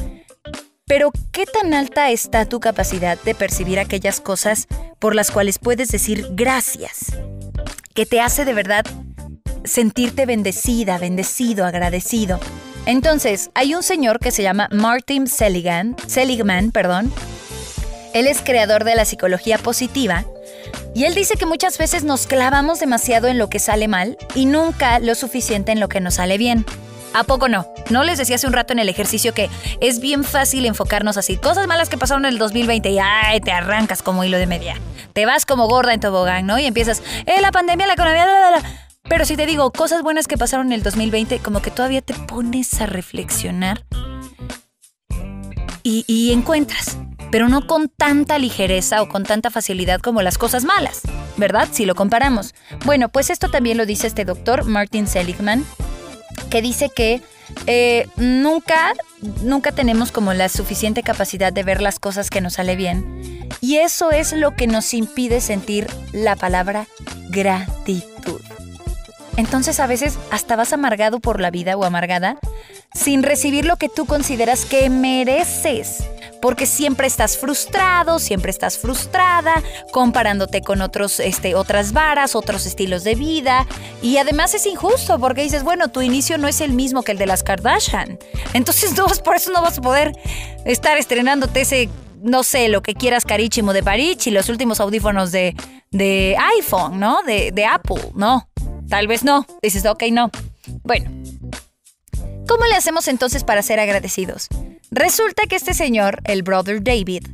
Pero, 0.87 1.11
¿qué 1.33 1.45
tan 1.45 1.73
alta 1.73 2.11
está 2.11 2.45
tu 2.45 2.61
capacidad 2.61 3.21
de 3.21 3.35
percibir 3.35 3.77
aquellas 3.77 4.21
cosas 4.21 4.67
por 4.99 5.15
las 5.15 5.31
cuales 5.31 5.59
puedes 5.59 5.89
decir 5.89 6.27
gracias? 6.31 7.07
Que 7.93 8.05
te 8.05 8.21
hace 8.21 8.45
de 8.45 8.53
verdad 8.53 8.85
sentirte 9.65 10.25
bendecida, 10.25 10.97
bendecido, 10.97 11.65
agradecido. 11.65 12.39
Entonces, 12.85 13.51
hay 13.53 13.75
un 13.75 13.83
señor 13.83 14.19
que 14.19 14.31
se 14.31 14.43
llama 14.43 14.69
Martin 14.71 15.27
Seligman, 15.27 15.97
Seligman, 16.07 16.71
perdón. 16.71 17.11
Él 18.13 18.25
es 18.25 18.41
creador 18.41 18.85
de 18.85 18.95
la 18.95 19.03
psicología 19.03 19.57
positiva 19.57 20.23
y 20.95 21.03
él 21.03 21.13
dice 21.15 21.35
que 21.35 21.45
muchas 21.45 21.77
veces 21.77 22.05
nos 22.05 22.27
clavamos 22.27 22.79
demasiado 22.79 23.27
en 23.27 23.37
lo 23.37 23.49
que 23.49 23.59
sale 23.59 23.89
mal 23.89 24.17
y 24.35 24.45
nunca 24.45 24.99
lo 24.99 25.15
suficiente 25.15 25.73
en 25.73 25.81
lo 25.81 25.89
que 25.89 25.99
nos 25.99 26.13
sale 26.13 26.37
bien. 26.37 26.65
¿A 27.13 27.23
poco 27.23 27.47
no? 27.47 27.67
¿No 27.89 28.03
les 28.03 28.17
decía 28.17 28.35
hace 28.35 28.47
un 28.47 28.53
rato 28.53 28.73
en 28.73 28.79
el 28.79 28.89
ejercicio 28.89 29.33
que 29.33 29.49
es 29.81 29.99
bien 29.99 30.23
fácil 30.23 30.65
enfocarnos 30.65 31.17
así? 31.17 31.37
Cosas 31.37 31.67
malas 31.67 31.89
que 31.89 31.97
pasaron 31.97 32.25
en 32.25 32.33
el 32.33 32.37
2020 32.39 32.89
y 32.89 32.99
¡ay! 32.99 33.39
te 33.41 33.51
arrancas 33.51 34.01
como 34.01 34.23
hilo 34.23 34.37
de 34.37 34.47
media. 34.47 34.75
Te 35.13 35.25
vas 35.25 35.45
como 35.45 35.67
gorda 35.67 35.93
en 35.93 35.99
tobogán, 35.99 36.45
¿no? 36.45 36.59
Y 36.59 36.65
empiezas, 36.65 37.01
¡eh, 37.25 37.41
la 37.41 37.51
pandemia, 37.51 37.87
la 37.87 37.93
economía, 37.93 38.25
la, 38.25 38.51
la, 38.51 38.61
Pero 39.09 39.25
si 39.25 39.35
te 39.35 39.45
digo 39.45 39.71
cosas 39.71 40.03
buenas 40.03 40.27
que 40.27 40.37
pasaron 40.37 40.67
en 40.67 40.73
el 40.73 40.83
2020, 40.83 41.39
como 41.39 41.61
que 41.61 41.71
todavía 41.71 42.01
te 42.01 42.13
pones 42.13 42.79
a 42.81 42.85
reflexionar 42.85 43.83
y 45.89 46.33
encuentras, 46.33 46.97
pero 47.31 47.49
no 47.49 47.65
con 47.65 47.89
tanta 47.89 48.37
ligereza 48.37 49.01
o 49.01 49.09
con 49.09 49.23
tanta 49.23 49.49
facilidad 49.49 49.99
como 50.01 50.21
las 50.21 50.37
cosas 50.37 50.63
malas, 50.63 51.01
¿verdad? 51.37 51.67
Si 51.71 51.85
lo 51.85 51.95
comparamos. 51.95 52.53
Bueno, 52.85 53.09
pues 53.09 53.29
esto 53.29 53.49
también 53.49 53.77
lo 53.77 53.85
dice 53.85 54.07
este 54.07 54.25
doctor, 54.25 54.65
Martin 54.65 55.07
Seligman, 55.07 55.65
que 56.47 56.61
dice 56.61 56.89
que 56.89 57.21
eh, 57.65 58.07
nunca, 58.17 58.93
nunca 59.43 59.71
tenemos 59.71 60.11
como 60.11 60.33
la 60.33 60.49
suficiente 60.49 61.03
capacidad 61.03 61.53
de 61.53 61.63
ver 61.63 61.81
las 61.81 61.99
cosas 61.99 62.29
que 62.29 62.41
nos 62.41 62.53
sale 62.53 62.75
bien. 62.75 63.49
Y 63.61 63.77
eso 63.77 64.11
es 64.11 64.33
lo 64.33 64.55
que 64.55 64.67
nos 64.67 64.93
impide 64.93 65.41
sentir 65.41 65.87
la 66.11 66.35
palabra 66.35 66.87
gratitud. 67.29 68.41
Entonces 69.37 69.79
a 69.79 69.87
veces 69.87 70.17
hasta 70.31 70.55
vas 70.55 70.73
amargado 70.73 71.19
por 71.19 71.39
la 71.39 71.51
vida 71.51 71.77
o 71.77 71.83
amargada 71.83 72.39
sin 72.93 73.23
recibir 73.23 73.65
lo 73.65 73.77
que 73.77 73.89
tú 73.89 74.05
consideras 74.05 74.65
que 74.65 74.89
mereces 74.89 76.03
porque 76.41 76.65
siempre 76.65 77.07
estás 77.07 77.37
frustrado, 77.37 78.19
siempre 78.19 78.51
estás 78.51 78.77
frustrada, 78.77 79.63
comparándote 79.91 80.61
con 80.61 80.81
otros, 80.81 81.19
este, 81.19 81.55
otras 81.55 81.93
varas, 81.93 82.35
otros 82.35 82.65
estilos 82.65 83.03
de 83.03 83.15
vida. 83.15 83.67
Y 84.01 84.17
además 84.17 84.53
es 84.53 84.65
injusto 84.65 85.19
porque 85.19 85.43
dices, 85.43 85.63
bueno, 85.63 85.89
tu 85.89 86.01
inicio 86.01 86.37
no 86.37 86.47
es 86.47 86.61
el 86.61 86.73
mismo 86.73 87.03
que 87.03 87.11
el 87.11 87.17
de 87.17 87.25
las 87.25 87.43
Kardashian. 87.43 88.19
Entonces 88.53 88.93
no, 88.97 89.07
por 89.23 89.35
eso 89.35 89.51
no 89.51 89.61
vas 89.61 89.77
a 89.77 89.81
poder 89.81 90.13
estar 90.65 90.97
estrenándote 90.97 91.61
ese, 91.61 91.89
no 92.21 92.43
sé, 92.43 92.69
lo 92.69 92.81
que 92.81 92.93
quieras 92.93 93.25
carísimo 93.25 93.73
de 93.73 93.83
Parich 93.83 94.27
y 94.27 94.31
los 94.31 94.49
últimos 94.49 94.79
audífonos 94.79 95.31
de, 95.31 95.55
de 95.91 96.37
iPhone, 96.57 96.99
¿no? 96.99 97.21
De, 97.23 97.51
de 97.51 97.65
Apple, 97.65 98.11
¿no? 98.15 98.49
Tal 98.89 99.07
vez 99.07 99.23
no. 99.23 99.45
Dices, 99.61 99.85
ok, 99.85 100.03
no. 100.11 100.31
Bueno. 100.83 101.11
¿Cómo 102.47 102.63
le 102.65 102.75
hacemos 102.75 103.09
entonces 103.09 103.43
para 103.43 103.61
ser 103.61 103.79
agradecidos? 103.79 104.47
Resulta 104.91 105.43
que 105.49 105.57
este 105.57 105.73
señor, 105.73 106.21
el 106.23 106.43
brother 106.43 106.81
David, 106.81 107.25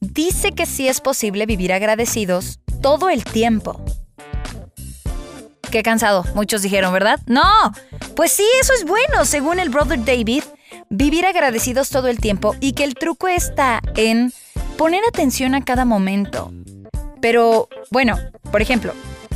dice 0.00 0.52
que 0.52 0.64
sí 0.64 0.88
es 0.88 1.00
posible 1.00 1.44
vivir 1.44 1.72
agradecidos 1.72 2.60
todo 2.82 3.10
el 3.10 3.24
tiempo. 3.24 3.84
Qué 5.70 5.82
cansado, 5.82 6.24
muchos 6.34 6.62
dijeron, 6.62 6.92
¿verdad? 6.92 7.20
No, 7.26 7.42
pues 8.14 8.32
sí, 8.32 8.44
eso 8.60 8.72
es 8.74 8.84
bueno, 8.84 9.24
según 9.24 9.58
el 9.58 9.70
brother 9.70 10.04
David, 10.04 10.44
vivir 10.88 11.26
agradecidos 11.26 11.90
todo 11.90 12.08
el 12.08 12.18
tiempo 12.18 12.54
y 12.60 12.72
que 12.72 12.84
el 12.84 12.94
truco 12.94 13.28
está 13.28 13.80
en 13.96 14.32
poner 14.76 15.02
atención 15.08 15.54
a 15.54 15.64
cada 15.64 15.84
momento. 15.84 16.52
Pero, 17.20 17.68
bueno, 17.90 18.18
por 18.50 18.62
ejemplo, 18.62 18.94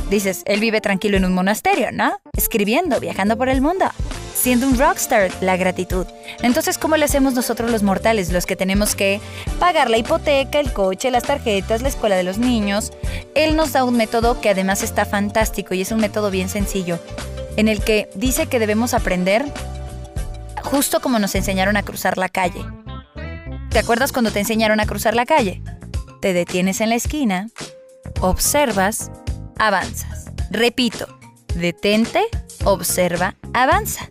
dices, 0.09 0.43
él 0.45 0.59
vive 0.59 0.81
tranquilo 0.81 1.17
en 1.17 1.25
un 1.25 1.33
monasterio, 1.33 1.91
¿no? 1.91 2.19
Escribiendo, 2.33 2.99
viajando 2.99 3.37
por 3.37 3.49
el 3.49 3.61
mundo 3.61 3.85
siendo 4.35 4.67
un 4.67 4.77
rockstar, 4.77 5.31
la 5.41 5.57
gratitud. 5.57 6.05
Entonces, 6.41 6.77
¿cómo 6.77 6.97
le 6.97 7.05
hacemos 7.05 7.33
nosotros 7.33 7.71
los 7.71 7.81
mortales, 7.81 8.31
los 8.31 8.45
que 8.45 8.55
tenemos 8.55 8.93
que 8.93 9.21
pagar 9.59 9.89
la 9.89 9.97
hipoteca, 9.97 10.59
el 10.59 10.73
coche, 10.73 11.09
las 11.09 11.23
tarjetas, 11.23 11.81
la 11.81 11.87
escuela 11.87 12.15
de 12.15 12.23
los 12.23 12.37
niños? 12.37 12.91
Él 13.33 13.55
nos 13.55 13.71
da 13.71 13.83
un 13.83 13.97
método 13.97 14.41
que 14.41 14.49
además 14.49 14.83
está 14.83 15.05
fantástico 15.05 15.73
y 15.73 15.81
es 15.81 15.91
un 15.91 15.99
método 15.99 16.29
bien 16.29 16.49
sencillo, 16.49 16.99
en 17.55 17.69
el 17.69 17.83
que 17.83 18.09
dice 18.15 18.47
que 18.47 18.59
debemos 18.59 18.93
aprender 18.93 19.45
justo 20.61 20.99
como 20.99 21.17
nos 21.19 21.33
enseñaron 21.35 21.77
a 21.77 21.83
cruzar 21.83 22.17
la 22.17 22.29
calle. 22.29 22.63
¿Te 23.69 23.79
acuerdas 23.79 24.11
cuando 24.11 24.31
te 24.31 24.39
enseñaron 24.39 24.79
a 24.79 24.85
cruzar 24.85 25.15
la 25.15 25.25
calle? 25.25 25.61
Te 26.21 26.33
detienes 26.33 26.81
en 26.81 26.89
la 26.89 26.95
esquina, 26.95 27.47
observas, 28.19 29.11
avanzas. 29.57 30.25
Repito, 30.49 31.07
detente, 31.55 32.25
observa, 32.63 33.35
avanza. 33.53 34.09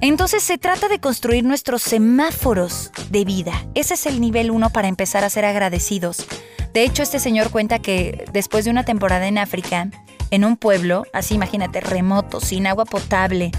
Entonces 0.00 0.42
se 0.42 0.58
trata 0.58 0.88
de 0.88 0.98
construir 0.98 1.44
nuestros 1.44 1.82
semáforos 1.82 2.90
de 3.10 3.24
vida. 3.24 3.52
Ese 3.74 3.94
es 3.94 4.06
el 4.06 4.20
nivel 4.20 4.50
uno 4.50 4.70
para 4.70 4.88
empezar 4.88 5.24
a 5.24 5.30
ser 5.30 5.44
agradecidos. 5.44 6.26
De 6.72 6.84
hecho, 6.84 7.02
este 7.02 7.18
señor 7.18 7.50
cuenta 7.50 7.80
que 7.80 8.24
después 8.32 8.64
de 8.64 8.70
una 8.70 8.84
temporada 8.84 9.28
en 9.28 9.38
África, 9.38 9.90
en 10.30 10.44
un 10.44 10.56
pueblo, 10.56 11.04
así 11.12 11.34
imagínate, 11.34 11.80
remoto, 11.80 12.40
sin 12.40 12.66
agua 12.66 12.86
potable, 12.86 13.52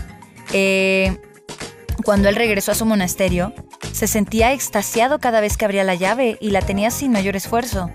eh, 0.52 1.18
cuando 2.04 2.28
él 2.28 2.36
regresó 2.36 2.72
a 2.72 2.76
su 2.76 2.86
monasterio, 2.86 3.54
se 3.92 4.08
sentía 4.08 4.52
extasiado 4.52 5.20
cada 5.20 5.42
vez 5.42 5.58
que 5.58 5.66
abría 5.66 5.84
la 5.84 5.96
llave 5.96 6.38
y 6.42 6.50
la 6.50 6.62
tenía 6.62 6.90
sin 6.90 7.12
mayor 7.12 7.36
esfuerzo. 7.36 7.92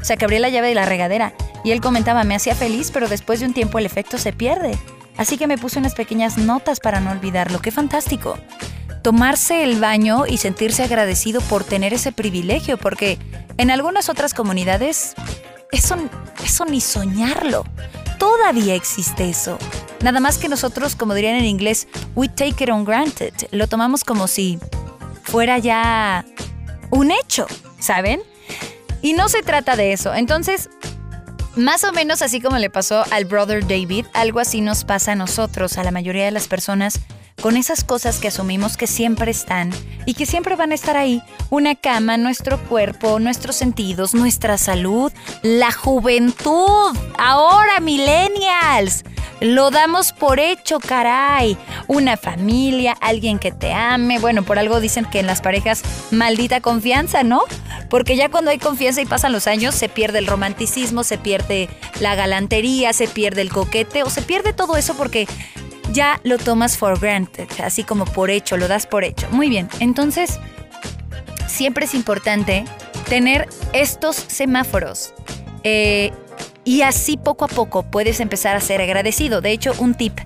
O 0.00 0.04
sea, 0.04 0.16
que 0.16 0.24
abría 0.24 0.40
la 0.40 0.48
llave 0.48 0.68
de 0.68 0.74
la 0.74 0.86
regadera 0.86 1.34
y 1.64 1.70
él 1.70 1.80
comentaba, 1.80 2.24
me 2.24 2.34
hacía 2.34 2.54
feliz, 2.54 2.90
pero 2.92 3.08
después 3.08 3.40
de 3.40 3.46
un 3.46 3.54
tiempo 3.54 3.78
el 3.78 3.86
efecto 3.86 4.18
se 4.18 4.32
pierde. 4.32 4.78
Así 5.18 5.36
que 5.36 5.46
me 5.46 5.58
puse 5.58 5.78
unas 5.78 5.94
pequeñas 5.94 6.38
notas 6.38 6.80
para 6.80 7.00
no 7.00 7.10
olvidarlo. 7.10 7.60
¡Qué 7.60 7.70
fantástico! 7.70 8.38
Tomarse 9.02 9.64
el 9.64 9.80
baño 9.80 10.26
y 10.26 10.38
sentirse 10.38 10.82
agradecido 10.84 11.40
por 11.42 11.64
tener 11.64 11.92
ese 11.92 12.12
privilegio, 12.12 12.78
porque 12.78 13.18
en 13.58 13.70
algunas 13.70 14.08
otras 14.08 14.32
comunidades 14.32 15.14
eso, 15.72 15.96
eso 16.42 16.64
ni 16.64 16.80
soñarlo. 16.80 17.64
Todavía 18.18 18.74
existe 18.74 19.28
eso. 19.28 19.58
Nada 20.02 20.20
más 20.20 20.38
que 20.38 20.48
nosotros, 20.48 20.94
como 20.96 21.14
dirían 21.14 21.36
en 21.36 21.44
inglés, 21.44 21.88
we 22.14 22.28
take 22.28 22.64
it 22.64 22.70
on 22.70 22.84
granted. 22.84 23.34
Lo 23.50 23.66
tomamos 23.66 24.04
como 24.04 24.28
si 24.28 24.58
fuera 25.24 25.58
ya 25.58 26.24
un 26.90 27.10
hecho, 27.10 27.46
¿saben? 27.80 28.20
Y 29.02 29.12
no 29.12 29.28
se 29.28 29.42
trata 29.42 29.76
de 29.76 29.92
eso. 29.92 30.14
Entonces, 30.14 30.70
más 31.58 31.84
o 31.84 31.92
menos 31.92 32.22
así 32.22 32.40
como 32.40 32.56
le 32.58 32.70
pasó 32.70 33.04
al 33.10 33.24
brother 33.24 33.66
David, 33.66 34.06
algo 34.14 34.40
así 34.40 34.60
nos 34.60 34.84
pasa 34.84 35.12
a 35.12 35.16
nosotros, 35.16 35.76
a 35.76 35.84
la 35.84 35.90
mayoría 35.90 36.24
de 36.24 36.30
las 36.30 36.48
personas, 36.48 37.00
con 37.40 37.56
esas 37.56 37.84
cosas 37.84 38.18
que 38.18 38.28
asumimos 38.28 38.76
que 38.76 38.86
siempre 38.86 39.30
están 39.30 39.70
y 40.06 40.14
que 40.14 40.26
siempre 40.26 40.56
van 40.56 40.72
a 40.72 40.74
estar 40.74 40.96
ahí. 40.96 41.22
Una 41.50 41.74
cama, 41.74 42.16
nuestro 42.16 42.58
cuerpo, 42.64 43.18
nuestros 43.20 43.56
sentidos, 43.56 44.14
nuestra 44.14 44.56
salud, 44.58 45.12
la 45.42 45.72
juventud. 45.72 46.96
Ahora, 47.16 47.80
millennials. 47.80 49.04
Lo 49.40 49.70
damos 49.70 50.12
por 50.12 50.40
hecho, 50.40 50.80
caray. 50.80 51.56
Una 51.86 52.16
familia, 52.16 52.96
alguien 53.00 53.38
que 53.38 53.52
te 53.52 53.72
ame. 53.72 54.18
Bueno, 54.18 54.42
por 54.42 54.58
algo 54.58 54.80
dicen 54.80 55.04
que 55.04 55.20
en 55.20 55.26
las 55.28 55.42
parejas 55.42 55.82
maldita 56.10 56.60
confianza, 56.60 57.22
¿no? 57.22 57.42
Porque 57.88 58.16
ya 58.16 58.28
cuando 58.28 58.50
hay 58.50 58.58
confianza 58.58 59.00
y 59.00 59.06
pasan 59.06 59.32
los 59.32 59.46
años, 59.46 59.74
se 59.74 59.88
pierde 59.88 60.18
el 60.18 60.26
romanticismo, 60.26 61.04
se 61.04 61.18
pierde 61.18 61.68
la 62.00 62.14
galantería, 62.14 62.92
se 62.92 63.08
pierde 63.08 63.42
el 63.42 63.50
coquete 63.50 64.02
o 64.02 64.10
se 64.10 64.22
pierde 64.22 64.52
todo 64.52 64.76
eso 64.76 64.94
porque 64.94 65.26
ya 65.92 66.20
lo 66.22 66.38
tomas 66.38 66.76
for 66.76 66.98
granted, 66.98 67.48
así 67.64 67.84
como 67.84 68.04
por 68.04 68.30
hecho, 68.30 68.56
lo 68.56 68.68
das 68.68 68.86
por 68.86 69.04
hecho. 69.04 69.26
Muy 69.30 69.48
bien, 69.48 69.68
entonces 69.80 70.38
siempre 71.46 71.86
es 71.86 71.94
importante 71.94 72.64
tener 73.08 73.48
estos 73.72 74.16
semáforos. 74.16 75.14
Eh, 75.64 76.12
y 76.64 76.82
así 76.82 77.16
poco 77.16 77.46
a 77.46 77.48
poco 77.48 77.82
puedes 77.82 78.20
empezar 78.20 78.54
a 78.54 78.60
ser 78.60 78.82
agradecido. 78.82 79.40
De 79.40 79.52
hecho, 79.52 79.72
un 79.78 79.94
tip. 79.94 80.18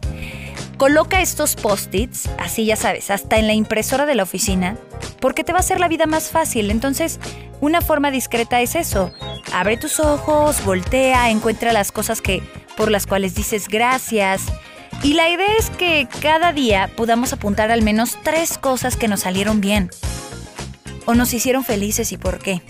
Coloca 0.82 1.20
estos 1.20 1.54
post-its, 1.54 2.28
así 2.40 2.64
ya 2.64 2.74
sabes, 2.74 3.12
hasta 3.12 3.38
en 3.38 3.46
la 3.46 3.52
impresora 3.52 4.04
de 4.04 4.16
la 4.16 4.24
oficina, 4.24 4.76
porque 5.20 5.44
te 5.44 5.52
va 5.52 5.58
a 5.58 5.60
hacer 5.60 5.78
la 5.78 5.86
vida 5.86 6.06
más 6.06 6.30
fácil. 6.30 6.72
Entonces, 6.72 7.20
una 7.60 7.80
forma 7.82 8.10
discreta 8.10 8.60
es 8.60 8.74
eso. 8.74 9.12
Abre 9.52 9.76
tus 9.76 10.00
ojos, 10.00 10.64
voltea, 10.64 11.30
encuentra 11.30 11.72
las 11.72 11.92
cosas 11.92 12.20
que 12.20 12.42
por 12.76 12.90
las 12.90 13.06
cuales 13.06 13.36
dices 13.36 13.68
gracias. 13.68 14.42
Y 15.04 15.14
la 15.14 15.28
idea 15.28 15.54
es 15.56 15.70
que 15.70 16.08
cada 16.20 16.52
día 16.52 16.90
podamos 16.96 17.32
apuntar 17.32 17.70
al 17.70 17.82
menos 17.82 18.18
tres 18.24 18.58
cosas 18.58 18.96
que 18.96 19.06
nos 19.06 19.20
salieron 19.20 19.60
bien 19.60 19.88
o 21.06 21.14
nos 21.14 21.32
hicieron 21.32 21.62
felices 21.62 22.10
y 22.10 22.16
por 22.16 22.40
qué. 22.40 22.60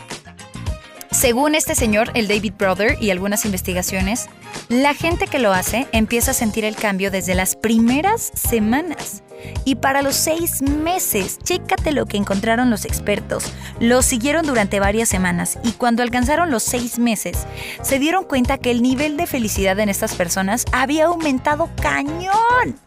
Según 1.12 1.54
este 1.54 1.75
señor, 1.75 2.11
el 2.14 2.26
David 2.26 2.54
Brother 2.59 2.97
y 3.00 3.11
algunas 3.11 3.45
investigaciones, 3.45 4.28
la 4.71 4.95
gente 4.95 5.26
que 5.26 5.38
lo 5.38 5.52
hace 5.52 5.87
empieza 5.92 6.31
a 6.31 6.35
sentir 6.35 6.64
el 6.64 6.75
cambio 6.75 7.11
desde 7.11 7.35
las 7.35 7.54
primeras 7.54 8.33
semanas. 8.35 9.23
Y 9.66 9.75
para 9.75 10.00
los 10.00 10.16
seis 10.16 10.62
meses, 10.62 11.38
chécate 11.42 11.92
lo 11.92 12.07
que 12.07 12.16
encontraron 12.16 12.71
los 12.71 12.87
expertos. 12.87 13.52
Lo 13.78 14.00
siguieron 14.00 14.47
durante 14.47 14.81
varias 14.81 15.11
semanas 15.11 15.59
y 15.62 15.73
cuando 15.73 16.02
alcanzaron 16.02 16.50
los 16.50 16.62
seis 16.62 16.99
meses, 16.99 17.47
se 17.83 17.99
dieron 17.99 18.25
cuenta 18.25 18.57
que 18.57 18.71
el 18.71 18.81
nivel 18.81 19.19
de 19.19 19.26
felicidad 19.26 19.78
en 19.81 19.90
estas 19.90 20.14
personas 20.14 20.64
había 20.73 21.07
aumentado 21.07 21.69
cañón. 21.81 22.78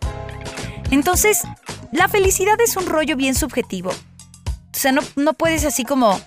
Entonces, 0.89 1.43
la 1.91 2.07
felicidad 2.07 2.59
es 2.59 2.75
un 2.75 2.87
rollo 2.87 3.15
bien 3.15 3.35
subjetivo. 3.35 3.91
O 3.91 4.77
sea, 4.77 4.91
no, 4.91 5.01
no 5.15 5.33
puedes 5.33 5.63
así 5.63 5.85
como, 5.85 6.19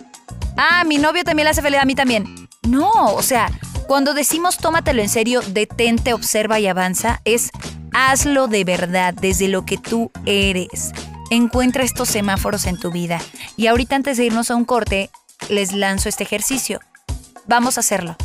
ah, 0.58 0.84
mi 0.84 0.98
novio 0.98 1.24
también 1.24 1.44
le 1.44 1.50
hace 1.50 1.62
feliz, 1.62 1.80
a 1.80 1.86
mí 1.86 1.94
también. 1.94 2.48
No, 2.68 3.14
o 3.14 3.22
sea, 3.22 3.50
cuando 3.86 4.12
decimos 4.12 4.58
tómatelo 4.58 5.00
en 5.00 5.08
serio, 5.08 5.40
detente, 5.40 6.12
observa 6.12 6.60
y 6.60 6.66
avanza, 6.66 7.22
es 7.24 7.50
hazlo 7.94 8.46
de 8.46 8.64
verdad, 8.64 9.14
desde 9.14 9.48
lo 9.48 9.64
que 9.64 9.78
tú 9.78 10.10
eres. 10.26 10.92
Encuentra 11.30 11.84
estos 11.84 12.08
semáforos 12.08 12.66
en 12.66 12.78
tu 12.78 12.90
vida. 12.90 13.20
Y 13.56 13.66
ahorita 13.66 13.96
antes 13.96 14.18
de 14.18 14.26
irnos 14.26 14.50
a 14.50 14.56
un 14.56 14.64
corte, 14.64 15.10
les 15.48 15.72
lanzo 15.72 16.08
este 16.08 16.24
ejercicio. 16.24 16.80
Vamos 17.46 17.78
a 17.78 17.80
hacerlo. 17.80 18.16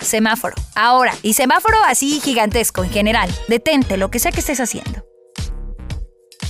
Semáforo. 0.00 0.54
Ahora. 0.74 1.14
Y 1.22 1.34
semáforo 1.34 1.76
así 1.84 2.20
gigantesco 2.20 2.84
en 2.84 2.90
general. 2.90 3.30
Detente, 3.48 3.96
lo 3.96 4.10
que 4.10 4.18
sea 4.18 4.32
que 4.32 4.40
estés 4.40 4.60
haciendo. 4.60 5.04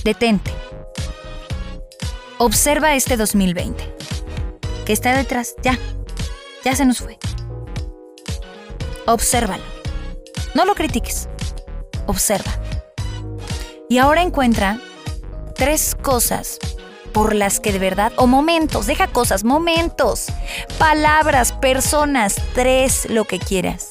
Detente. 0.03 0.51
Observa 2.37 2.95
este 2.95 3.17
2020. 3.17 3.95
Que 4.85 4.93
está 4.93 5.15
detrás. 5.15 5.55
Ya. 5.63 5.77
Ya 6.63 6.75
se 6.75 6.85
nos 6.85 6.99
fue. 6.99 7.17
Obsérvalo. 9.05 9.63
No 10.53 10.65
lo 10.65 10.75
critiques. 10.75 11.27
Observa. 12.07 12.51
Y 13.89 13.97
ahora 13.97 14.21
encuentra 14.21 14.79
tres 15.55 15.95
cosas 16.01 16.59
por 17.13 17.33
las 17.33 17.59
que 17.61 17.71
de 17.71 17.79
verdad, 17.79 18.11
o 18.17 18.27
momentos, 18.27 18.87
deja 18.87 19.07
cosas, 19.07 19.45
momentos, 19.45 20.25
palabras, 20.77 21.53
personas, 21.53 22.35
tres, 22.53 23.07
lo 23.09 23.23
que 23.23 23.39
quieras. 23.39 23.87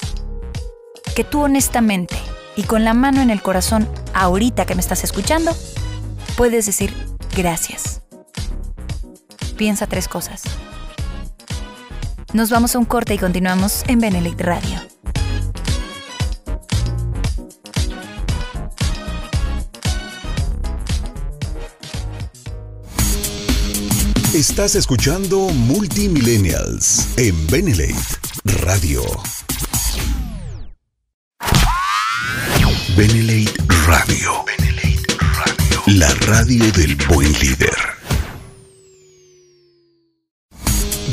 Que 1.17 1.25
tú 1.25 1.43
honestamente 1.43 2.17
y 2.55 2.65
con 2.65 2.85
la 2.85 2.93
mano 2.93 3.23
en 3.23 3.31
el 3.31 3.41
corazón, 3.41 3.89
ahorita 4.13 4.67
que 4.67 4.75
me 4.75 4.83
estás 4.83 5.05
escuchando, 5.05 5.57
puedes 6.37 6.67
decir 6.67 6.95
gracias. 7.35 8.03
Piensa 9.57 9.87
tres 9.87 10.07
cosas. 10.07 10.43
Nos 12.35 12.51
vamos 12.51 12.75
a 12.75 12.81
un 12.81 12.85
corte 12.85 13.15
y 13.15 13.19
continuamos 13.19 13.85
en 13.87 14.01
Benelict 14.01 14.41
Radio. 14.41 14.81
Estás 24.35 24.75
escuchando 24.75 25.49
Multimillennials 25.51 27.07
en 27.19 27.47
Benelate 27.47 27.95
Radio. 28.45 29.03
Benelate 32.97 33.53
Radio. 33.87 34.45
Benelate 34.45 35.17
Radio. 35.21 35.83
La 35.87 36.13
radio 36.27 36.65
del 36.73 36.97
buen 37.07 37.33
líder. 37.35 37.94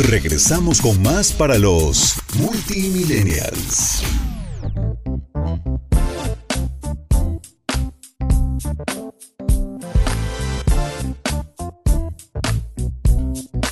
Regresamos 0.10 0.81
con 0.81 1.00
más 1.03 1.31
para 1.31 1.60
los 1.60 2.15
Multimillennials. 2.39 4.03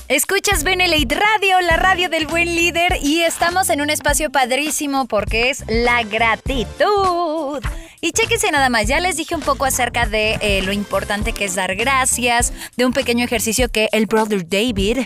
Escuchas 0.08 0.64
Benelate 0.64 1.16
Radio, 1.16 1.62
la 1.62 1.78
radio 1.78 2.10
del 2.10 2.28
buen 2.28 2.56
líder, 2.56 2.98
y 3.02 3.22
estamos 3.22 3.70
en 3.72 3.82
un 3.82 3.90
espacio 3.90 4.32
padrísimo 4.32 5.08
porque 5.08 5.50
es 5.50 5.64
la 5.68 6.04
gratitud. 6.04 7.60
Y 8.02 8.12
chéquense 8.12 8.52
nada 8.52 8.70
más, 8.70 8.88
ya 8.88 9.00
les 9.00 9.18
dije 9.18 9.36
un 9.36 9.42
poco 9.42 9.66
acerca 9.66 10.06
de 10.06 10.38
eh, 10.42 10.62
lo 10.62 10.72
importante 10.72 11.34
que 11.34 11.46
es 11.46 11.56
dar 11.56 11.76
gracias, 11.76 12.54
de 12.78 12.86
un 12.86 12.94
pequeño 12.94 13.26
ejercicio 13.26 13.70
que 13.70 13.90
el 13.92 14.06
brother 14.06 14.48
David 14.48 15.00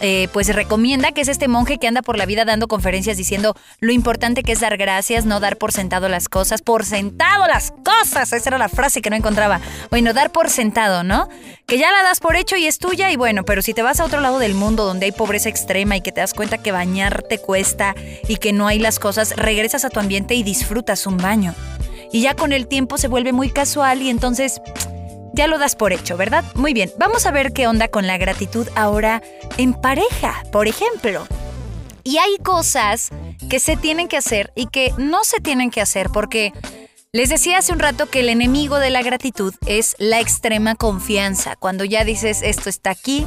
eh, 0.00 0.28
pues 0.32 0.54
recomienda, 0.54 1.12
que 1.12 1.20
es 1.20 1.28
este 1.28 1.48
monje 1.48 1.78
que 1.78 1.86
anda 1.86 2.02
por 2.02 2.16
la 2.16 2.26
vida 2.26 2.44
dando 2.44 2.68
conferencias 2.68 3.16
diciendo 3.16 3.54
lo 3.80 3.92
importante 3.92 4.42
que 4.42 4.52
es 4.52 4.60
dar 4.60 4.76
gracias, 4.76 5.24
no 5.24 5.40
dar 5.40 5.56
por 5.56 5.72
sentado 5.72 6.08
las 6.08 6.28
cosas, 6.28 6.62
por 6.62 6.84
sentado 6.84 7.46
las 7.46 7.72
cosas, 7.84 8.32
esa 8.32 8.48
era 8.48 8.58
la 8.58 8.68
frase 8.68 9.02
que 9.02 9.10
no 9.10 9.16
encontraba. 9.16 9.60
Bueno, 9.90 10.12
dar 10.12 10.30
por 10.30 10.50
sentado, 10.50 11.04
¿no? 11.04 11.28
Que 11.66 11.78
ya 11.78 11.90
la 11.90 12.02
das 12.02 12.20
por 12.20 12.36
hecho 12.36 12.56
y 12.56 12.66
es 12.66 12.78
tuya 12.78 13.10
y 13.10 13.16
bueno, 13.16 13.44
pero 13.44 13.62
si 13.62 13.74
te 13.74 13.82
vas 13.82 14.00
a 14.00 14.04
otro 14.04 14.20
lado 14.20 14.38
del 14.38 14.54
mundo 14.54 14.84
donde 14.84 15.06
hay 15.06 15.12
pobreza 15.12 15.48
extrema 15.48 15.96
y 15.96 16.00
que 16.00 16.12
te 16.12 16.20
das 16.20 16.34
cuenta 16.34 16.58
que 16.58 16.72
bañarte 16.72 17.38
cuesta 17.38 17.94
y 18.28 18.36
que 18.36 18.52
no 18.52 18.66
hay 18.66 18.78
las 18.78 18.98
cosas, 18.98 19.34
regresas 19.36 19.84
a 19.84 19.90
tu 19.90 20.00
ambiente 20.00 20.34
y 20.34 20.42
disfrutas 20.42 21.06
un 21.06 21.16
baño 21.16 21.54
y 22.14 22.20
ya 22.20 22.34
con 22.34 22.52
el 22.52 22.68
tiempo 22.68 22.96
se 22.96 23.08
vuelve 23.08 23.32
muy 23.32 23.50
casual 23.50 24.00
y 24.00 24.08
entonces 24.08 24.60
ya 25.34 25.46
lo 25.46 25.58
das 25.58 25.76
por 25.76 25.92
hecho, 25.92 26.16
¿verdad? 26.16 26.44
Muy 26.54 26.72
bien, 26.72 26.90
vamos 26.98 27.26
a 27.26 27.30
ver 27.30 27.52
qué 27.52 27.66
onda 27.66 27.88
con 27.88 28.06
la 28.06 28.18
gratitud 28.18 28.68
ahora 28.76 29.22
en 29.56 29.74
pareja, 29.74 30.42
por 30.52 30.68
ejemplo. 30.68 31.26
Y 32.04 32.18
hay 32.18 32.36
cosas 32.42 33.10
que 33.48 33.58
se 33.58 33.76
tienen 33.76 34.08
que 34.08 34.16
hacer 34.16 34.52
y 34.54 34.66
que 34.66 34.92
no 34.98 35.24
se 35.24 35.40
tienen 35.40 35.70
que 35.70 35.80
hacer 35.80 36.10
porque 36.10 36.52
les 37.12 37.28
decía 37.28 37.58
hace 37.58 37.72
un 37.72 37.78
rato 37.78 38.06
que 38.06 38.20
el 38.20 38.28
enemigo 38.28 38.78
de 38.78 38.90
la 38.90 39.02
gratitud 39.02 39.54
es 39.66 39.94
la 39.98 40.20
extrema 40.20 40.74
confianza, 40.74 41.56
cuando 41.56 41.84
ya 41.84 42.04
dices 42.04 42.42
esto 42.42 42.68
está 42.68 42.90
aquí, 42.90 43.26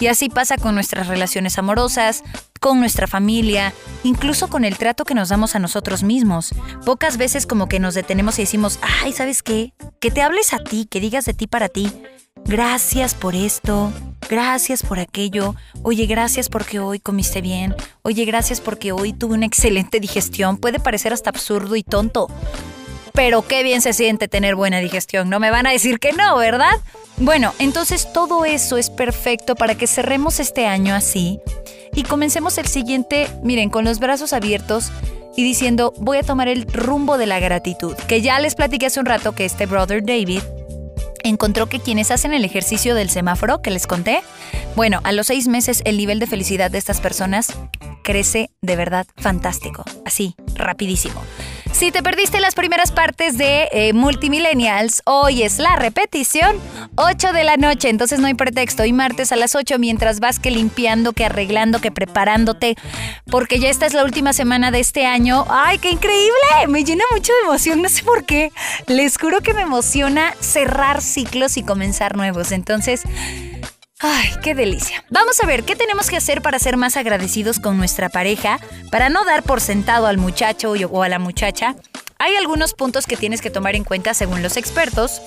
y 0.00 0.08
así 0.08 0.28
pasa 0.28 0.56
con 0.56 0.74
nuestras 0.74 1.06
relaciones 1.06 1.58
amorosas, 1.58 2.22
con 2.60 2.80
nuestra 2.80 3.06
familia, 3.06 3.72
incluso 4.02 4.48
con 4.48 4.64
el 4.64 4.78
trato 4.78 5.04
que 5.04 5.14
nos 5.14 5.28
damos 5.28 5.54
a 5.54 5.58
nosotros 5.58 6.02
mismos. 6.02 6.54
Pocas 6.84 7.16
veces 7.16 7.46
como 7.46 7.68
que 7.68 7.80
nos 7.80 7.94
detenemos 7.94 8.38
y 8.38 8.42
decimos, 8.42 8.78
ay, 9.02 9.12
¿sabes 9.12 9.42
qué? 9.42 9.72
Que 10.00 10.10
te 10.10 10.22
hables 10.22 10.52
a 10.52 10.58
ti, 10.58 10.86
que 10.86 11.00
digas 11.00 11.24
de 11.24 11.34
ti 11.34 11.46
para 11.46 11.68
ti. 11.68 11.92
Gracias 12.46 13.14
por 13.14 13.34
esto, 13.34 13.90
gracias 14.28 14.82
por 14.82 14.98
aquello, 14.98 15.54
oye, 15.82 16.04
gracias 16.04 16.50
porque 16.50 16.78
hoy 16.78 17.00
comiste 17.00 17.40
bien, 17.40 17.74
oye, 18.02 18.26
gracias 18.26 18.60
porque 18.60 18.92
hoy 18.92 19.14
tuve 19.14 19.34
una 19.34 19.46
excelente 19.46 19.98
digestión. 20.00 20.58
Puede 20.58 20.78
parecer 20.78 21.12
hasta 21.12 21.30
absurdo 21.30 21.74
y 21.74 21.82
tonto, 21.82 22.28
pero 23.14 23.46
qué 23.46 23.62
bien 23.62 23.80
se 23.80 23.92
siente 23.92 24.26
tener 24.26 24.56
buena 24.56 24.80
digestión. 24.80 25.30
No 25.30 25.38
me 25.38 25.52
van 25.52 25.68
a 25.68 25.70
decir 25.70 26.00
que 26.00 26.12
no, 26.12 26.36
¿verdad? 26.36 26.80
Bueno, 27.16 27.54
entonces 27.60 28.12
todo 28.12 28.44
eso 28.44 28.76
es 28.76 28.90
perfecto 28.90 29.54
para 29.54 29.76
que 29.76 29.86
cerremos 29.86 30.40
este 30.40 30.66
año 30.66 30.94
así 30.96 31.40
y 31.94 32.02
comencemos 32.02 32.58
el 32.58 32.66
siguiente, 32.66 33.28
miren, 33.40 33.70
con 33.70 33.84
los 33.84 34.00
brazos 34.00 34.32
abiertos 34.32 34.90
y 35.36 35.44
diciendo, 35.44 35.94
voy 35.96 36.18
a 36.18 36.22
tomar 36.24 36.48
el 36.48 36.66
rumbo 36.66 37.16
de 37.16 37.26
la 37.26 37.38
gratitud, 37.38 37.94
que 38.08 38.20
ya 38.20 38.40
les 38.40 38.56
platiqué 38.56 38.86
hace 38.86 38.98
un 38.98 39.06
rato 39.06 39.32
que 39.32 39.44
este 39.44 39.66
brother 39.66 40.04
David 40.04 40.42
encontró 41.22 41.68
que 41.68 41.78
quienes 41.78 42.10
hacen 42.10 42.34
el 42.34 42.44
ejercicio 42.44 42.96
del 42.96 43.10
semáforo 43.10 43.62
que 43.62 43.70
les 43.70 43.86
conté, 43.86 44.22
bueno, 44.74 45.00
a 45.04 45.12
los 45.12 45.28
seis 45.28 45.46
meses 45.46 45.82
el 45.84 45.98
nivel 45.98 46.18
de 46.18 46.26
felicidad 46.26 46.68
de 46.68 46.78
estas 46.78 47.00
personas 47.00 47.52
crece 48.02 48.50
de 48.60 48.74
verdad 48.74 49.06
fantástico, 49.16 49.84
así, 50.04 50.34
rapidísimo. 50.56 51.22
Si 51.74 51.90
te 51.90 52.04
perdiste 52.04 52.38
las 52.38 52.54
primeras 52.54 52.92
partes 52.92 53.36
de 53.36 53.68
eh, 53.72 53.92
Multimillennials, 53.94 55.02
hoy 55.06 55.42
es 55.42 55.58
la 55.58 55.74
repetición, 55.74 56.56
8 56.94 57.32
de 57.32 57.42
la 57.42 57.56
noche, 57.56 57.88
entonces 57.88 58.20
no 58.20 58.28
hay 58.28 58.34
pretexto. 58.34 58.84
Y 58.84 58.92
martes 58.92 59.32
a 59.32 59.36
las 59.36 59.56
8 59.56 59.80
mientras 59.80 60.20
vas 60.20 60.38
que 60.38 60.52
limpiando, 60.52 61.14
que 61.14 61.24
arreglando, 61.24 61.80
que 61.80 61.90
preparándote, 61.90 62.76
porque 63.28 63.58
ya 63.58 63.70
esta 63.70 63.86
es 63.86 63.92
la 63.92 64.04
última 64.04 64.32
semana 64.32 64.70
de 64.70 64.78
este 64.78 65.04
año. 65.04 65.46
¡Ay, 65.48 65.78
qué 65.78 65.90
increíble! 65.90 66.68
Me 66.68 66.84
llena 66.84 67.02
mucho 67.10 67.32
de 67.32 67.48
emoción, 67.48 67.82
no 67.82 67.88
sé 67.88 68.04
por 68.04 68.24
qué. 68.24 68.52
Les 68.86 69.18
juro 69.18 69.40
que 69.40 69.52
me 69.52 69.62
emociona 69.62 70.32
cerrar 70.38 71.02
ciclos 71.02 71.56
y 71.56 71.64
comenzar 71.64 72.16
nuevos. 72.16 72.52
Entonces... 72.52 73.02
Ay, 74.00 74.30
qué 74.42 74.54
delicia. 74.54 75.04
Vamos 75.10 75.42
a 75.42 75.46
ver 75.46 75.62
qué 75.64 75.76
tenemos 75.76 76.10
que 76.10 76.16
hacer 76.16 76.42
para 76.42 76.58
ser 76.58 76.76
más 76.76 76.96
agradecidos 76.96 77.60
con 77.60 77.78
nuestra 77.78 78.08
pareja, 78.08 78.58
para 78.90 79.08
no 79.08 79.24
dar 79.24 79.42
por 79.42 79.60
sentado 79.60 80.06
al 80.06 80.18
muchacho 80.18 80.72
o 80.72 81.02
a 81.02 81.08
la 81.08 81.18
muchacha. 81.18 81.76
Hay 82.18 82.34
algunos 82.36 82.74
puntos 82.74 83.06
que 83.06 83.16
tienes 83.16 83.40
que 83.40 83.50
tomar 83.50 83.76
en 83.76 83.84
cuenta 83.84 84.14
según 84.14 84.42
los 84.42 84.56
expertos. 84.56 85.22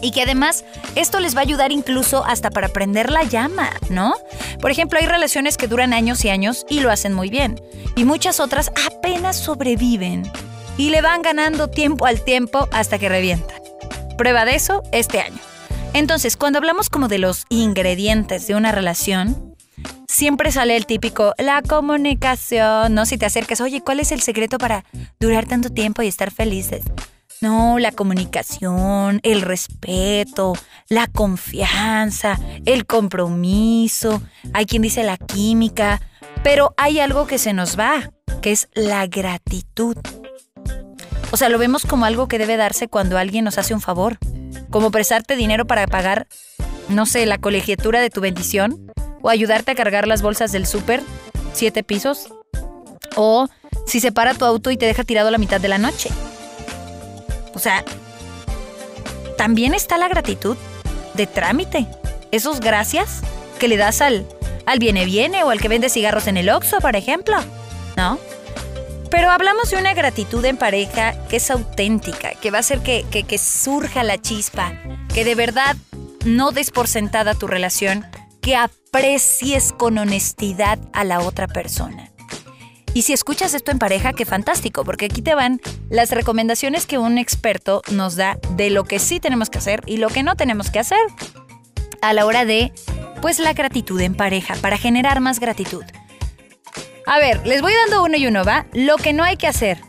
Y 0.00 0.12
que 0.12 0.22
además 0.22 0.64
esto 0.94 1.18
les 1.18 1.34
va 1.34 1.40
a 1.40 1.42
ayudar 1.42 1.72
incluso 1.72 2.24
hasta 2.24 2.50
para 2.50 2.68
prender 2.68 3.10
la 3.10 3.24
llama, 3.24 3.70
¿no? 3.90 4.14
Por 4.60 4.70
ejemplo, 4.70 4.98
hay 5.00 5.06
relaciones 5.06 5.56
que 5.56 5.66
duran 5.66 5.92
años 5.92 6.24
y 6.24 6.30
años 6.30 6.64
y 6.68 6.80
lo 6.80 6.92
hacen 6.92 7.12
muy 7.12 7.30
bien. 7.30 7.60
Y 7.96 8.04
muchas 8.04 8.38
otras 8.38 8.70
apenas 8.86 9.36
sobreviven 9.36 10.30
y 10.76 10.90
le 10.90 11.02
van 11.02 11.22
ganando 11.22 11.68
tiempo 11.68 12.06
al 12.06 12.22
tiempo 12.22 12.68
hasta 12.70 13.00
que 13.00 13.08
revientan. 13.08 13.60
Prueba 14.16 14.44
de 14.44 14.54
eso 14.54 14.84
este 14.92 15.20
año. 15.20 15.38
Entonces, 15.94 16.36
cuando 16.36 16.58
hablamos 16.58 16.90
como 16.90 17.08
de 17.08 17.18
los 17.18 17.44
ingredientes 17.48 18.46
de 18.46 18.54
una 18.54 18.72
relación, 18.72 19.56
siempre 20.06 20.52
sale 20.52 20.76
el 20.76 20.86
típico, 20.86 21.34
la 21.38 21.62
comunicación, 21.62 22.94
¿no? 22.94 23.06
Si 23.06 23.18
te 23.18 23.26
acercas, 23.26 23.60
oye, 23.60 23.80
¿cuál 23.80 24.00
es 24.00 24.12
el 24.12 24.20
secreto 24.20 24.58
para 24.58 24.84
durar 25.20 25.46
tanto 25.46 25.70
tiempo 25.70 26.02
y 26.02 26.08
estar 26.08 26.30
felices? 26.30 26.82
No, 27.40 27.78
la 27.78 27.92
comunicación, 27.92 29.20
el 29.22 29.42
respeto, 29.42 30.54
la 30.88 31.06
confianza, 31.06 32.38
el 32.66 32.84
compromiso, 32.84 34.20
hay 34.52 34.66
quien 34.66 34.82
dice 34.82 35.04
la 35.04 35.16
química, 35.16 36.00
pero 36.42 36.74
hay 36.76 36.98
algo 36.98 37.28
que 37.28 37.38
se 37.38 37.52
nos 37.52 37.78
va, 37.78 38.10
que 38.42 38.50
es 38.50 38.68
la 38.74 39.06
gratitud. 39.06 39.96
O 41.30 41.36
sea, 41.36 41.48
lo 41.48 41.58
vemos 41.58 41.84
como 41.84 42.06
algo 42.06 42.26
que 42.26 42.38
debe 42.38 42.56
darse 42.56 42.88
cuando 42.88 43.18
alguien 43.18 43.44
nos 43.44 43.58
hace 43.58 43.74
un 43.74 43.80
favor, 43.80 44.18
como 44.70 44.90
prestarte 44.90 45.36
dinero 45.36 45.66
para 45.66 45.86
pagar, 45.86 46.26
no 46.88 47.06
sé, 47.06 47.26
la 47.26 47.38
colegiatura 47.38 48.00
de 48.00 48.10
tu 48.10 48.20
bendición, 48.20 48.92
o 49.22 49.30
ayudarte 49.30 49.72
a 49.72 49.74
cargar 49.74 50.06
las 50.06 50.22
bolsas 50.22 50.52
del 50.52 50.66
súper, 50.66 51.02
siete 51.52 51.82
pisos, 51.82 52.28
o 53.16 53.48
si 53.86 54.00
se 54.00 54.12
para 54.12 54.34
tu 54.34 54.44
auto 54.44 54.70
y 54.70 54.76
te 54.76 54.86
deja 54.86 55.04
tirado 55.04 55.30
la 55.30 55.38
mitad 55.38 55.60
de 55.60 55.68
la 55.68 55.78
noche. 55.78 56.10
O 57.54 57.58
sea, 57.58 57.84
también 59.36 59.74
está 59.74 59.98
la 59.98 60.08
gratitud 60.08 60.56
de 61.14 61.26
trámite. 61.26 61.86
Esos 62.30 62.60
gracias 62.60 63.22
que 63.58 63.68
le 63.68 63.76
das 63.76 64.00
al, 64.00 64.26
al 64.66 64.78
viene 64.78 65.04
viene 65.04 65.42
o 65.42 65.50
al 65.50 65.60
que 65.60 65.68
vende 65.68 65.88
cigarros 65.88 66.26
en 66.26 66.36
el 66.36 66.50
Oxxo, 66.50 66.78
por 66.80 66.94
ejemplo. 66.94 67.36
¿No? 67.96 68.18
Pero 69.10 69.30
hablamos 69.30 69.70
de 69.70 69.78
una 69.78 69.94
gratitud 69.94 70.44
en 70.44 70.56
pareja 70.56 71.14
que 71.28 71.36
es 71.36 71.50
auténtica, 71.50 72.34
que 72.34 72.50
va 72.50 72.58
a 72.58 72.60
hacer 72.60 72.80
que, 72.80 73.04
que, 73.04 73.38
surja 73.38 74.02
la 74.02 74.20
chispa, 74.20 74.72
que 75.14 75.24
de 75.24 75.34
verdad 75.34 75.76
no 76.24 76.52
des 76.52 76.70
por 76.70 76.88
sentada 76.88 77.34
tu 77.34 77.46
relación, 77.46 78.04
que 78.42 78.56
aprecies 78.56 79.72
con 79.72 79.96
honestidad 79.98 80.78
a 80.92 81.04
la 81.04 81.20
otra 81.20 81.48
persona. 81.48 82.10
Y 82.94 83.02
si 83.02 83.12
escuchas 83.12 83.54
esto 83.54 83.70
en 83.70 83.78
pareja, 83.78 84.12
qué 84.12 84.24
fantástico, 84.24 84.84
porque 84.84 85.06
aquí 85.06 85.22
te 85.22 85.34
van 85.34 85.60
las 85.88 86.10
recomendaciones 86.10 86.86
que 86.86 86.98
un 86.98 87.16
experto 87.18 87.82
nos 87.90 88.16
da 88.16 88.38
de 88.56 88.70
lo 88.70 88.84
que 88.84 88.98
sí 88.98 89.20
tenemos 89.20 89.50
que 89.50 89.58
hacer 89.58 89.82
y 89.86 89.98
lo 89.98 90.08
que 90.08 90.22
no 90.22 90.36
tenemos 90.36 90.70
que 90.70 90.80
hacer 90.80 90.98
a 92.02 92.12
la 92.12 92.26
hora 92.26 92.44
de, 92.44 92.72
pues, 93.22 93.38
la 93.38 93.52
gratitud 93.52 94.00
en 94.00 94.14
pareja, 94.14 94.54
para 94.56 94.78
generar 94.78 95.20
más 95.20 95.40
gratitud. 95.40 95.84
A 97.08 97.18
ver, 97.18 97.46
les 97.46 97.62
voy 97.62 97.72
dando 97.72 98.04
uno 98.04 98.18
y 98.18 98.26
uno, 98.26 98.44
¿va? 98.44 98.66
Lo 98.74 98.96
que 98.98 99.14
no 99.14 99.24
hay 99.24 99.38
que 99.38 99.46
hacer, 99.46 99.80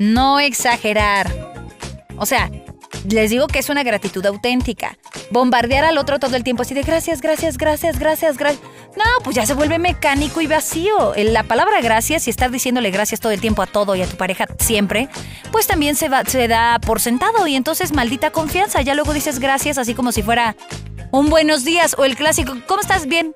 no 0.00 0.40
exagerar. 0.40 1.32
O 2.16 2.26
sea, 2.26 2.50
les 3.08 3.30
digo 3.30 3.46
que 3.46 3.60
es 3.60 3.68
una 3.68 3.84
gratitud 3.84 4.26
auténtica. 4.26 4.98
Bombardear 5.30 5.84
al 5.84 5.98
otro 5.98 6.18
todo 6.18 6.34
el 6.34 6.42
tiempo 6.42 6.62
así 6.62 6.74
de 6.74 6.82
gracias, 6.82 7.20
gracias, 7.20 7.58
gracias, 7.58 8.00
gracias, 8.00 8.36
gracias. 8.36 8.60
No, 8.96 9.04
pues 9.22 9.36
ya 9.36 9.46
se 9.46 9.54
vuelve 9.54 9.78
mecánico 9.78 10.40
y 10.40 10.48
vacío. 10.48 11.14
La 11.16 11.44
palabra 11.44 11.80
gracias 11.80 12.26
y 12.26 12.30
estar 12.30 12.50
diciéndole 12.50 12.90
gracias 12.90 13.20
todo 13.20 13.30
el 13.30 13.40
tiempo 13.40 13.62
a 13.62 13.66
todo 13.68 13.94
y 13.94 14.02
a 14.02 14.08
tu 14.08 14.16
pareja 14.16 14.46
siempre, 14.58 15.08
pues 15.52 15.68
también 15.68 15.94
se, 15.94 16.10
se 16.26 16.48
da 16.48 16.80
por 16.80 17.00
sentado 17.00 17.46
y 17.46 17.54
entonces 17.54 17.92
maldita 17.92 18.32
confianza. 18.32 18.82
Ya 18.82 18.96
luego 18.96 19.14
dices 19.14 19.38
gracias 19.38 19.78
así 19.78 19.94
como 19.94 20.10
si 20.10 20.22
fuera 20.24 20.56
un 21.12 21.30
buenos 21.30 21.64
días 21.64 21.94
o 21.96 22.04
el 22.04 22.16
clásico, 22.16 22.56
¿cómo 22.66 22.80
estás? 22.80 23.06
Bien, 23.06 23.32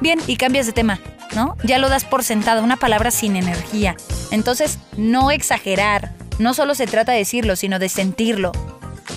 bien, 0.00 0.18
y 0.26 0.36
cambias 0.36 0.66
de 0.66 0.72
tema, 0.72 0.98
¿no? 1.34 1.56
Ya 1.64 1.78
lo 1.78 1.88
das 1.88 2.04
por 2.04 2.24
sentado, 2.24 2.62
una 2.62 2.76
palabra 2.76 3.10
sin 3.10 3.36
energía. 3.36 3.96
Entonces, 4.30 4.78
no 4.96 5.30
exagerar. 5.30 6.12
No 6.38 6.54
solo 6.54 6.74
se 6.74 6.86
trata 6.86 7.12
de 7.12 7.18
decirlo, 7.18 7.56
sino 7.56 7.78
de 7.78 7.88
sentirlo. 7.88 8.52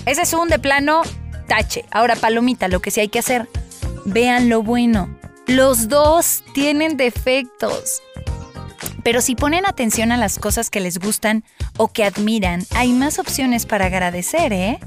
Ese 0.06 0.22
es 0.22 0.32
un 0.32 0.48
de 0.48 0.58
plano 0.58 1.02
tache. 1.48 1.84
Ahora, 1.90 2.16
palomita, 2.16 2.68
lo 2.68 2.80
que 2.80 2.90
sí 2.90 3.00
hay 3.00 3.08
que 3.08 3.18
hacer. 3.18 3.48
Vean 4.04 4.48
lo 4.48 4.62
bueno. 4.62 5.18
Los 5.46 5.88
dos 5.88 6.44
tienen 6.54 6.96
defectos. 6.96 8.02
Pero 9.02 9.20
si 9.22 9.34
ponen 9.34 9.66
atención 9.66 10.12
a 10.12 10.16
las 10.16 10.38
cosas 10.38 10.70
que 10.70 10.80
les 10.80 10.98
gustan 10.98 11.44
o 11.76 11.88
que 11.88 12.04
admiran, 12.04 12.64
hay 12.74 12.92
más 12.92 13.18
opciones 13.18 13.64
para 13.64 13.86
agradecer, 13.86 14.52
¿eh? 14.52 14.78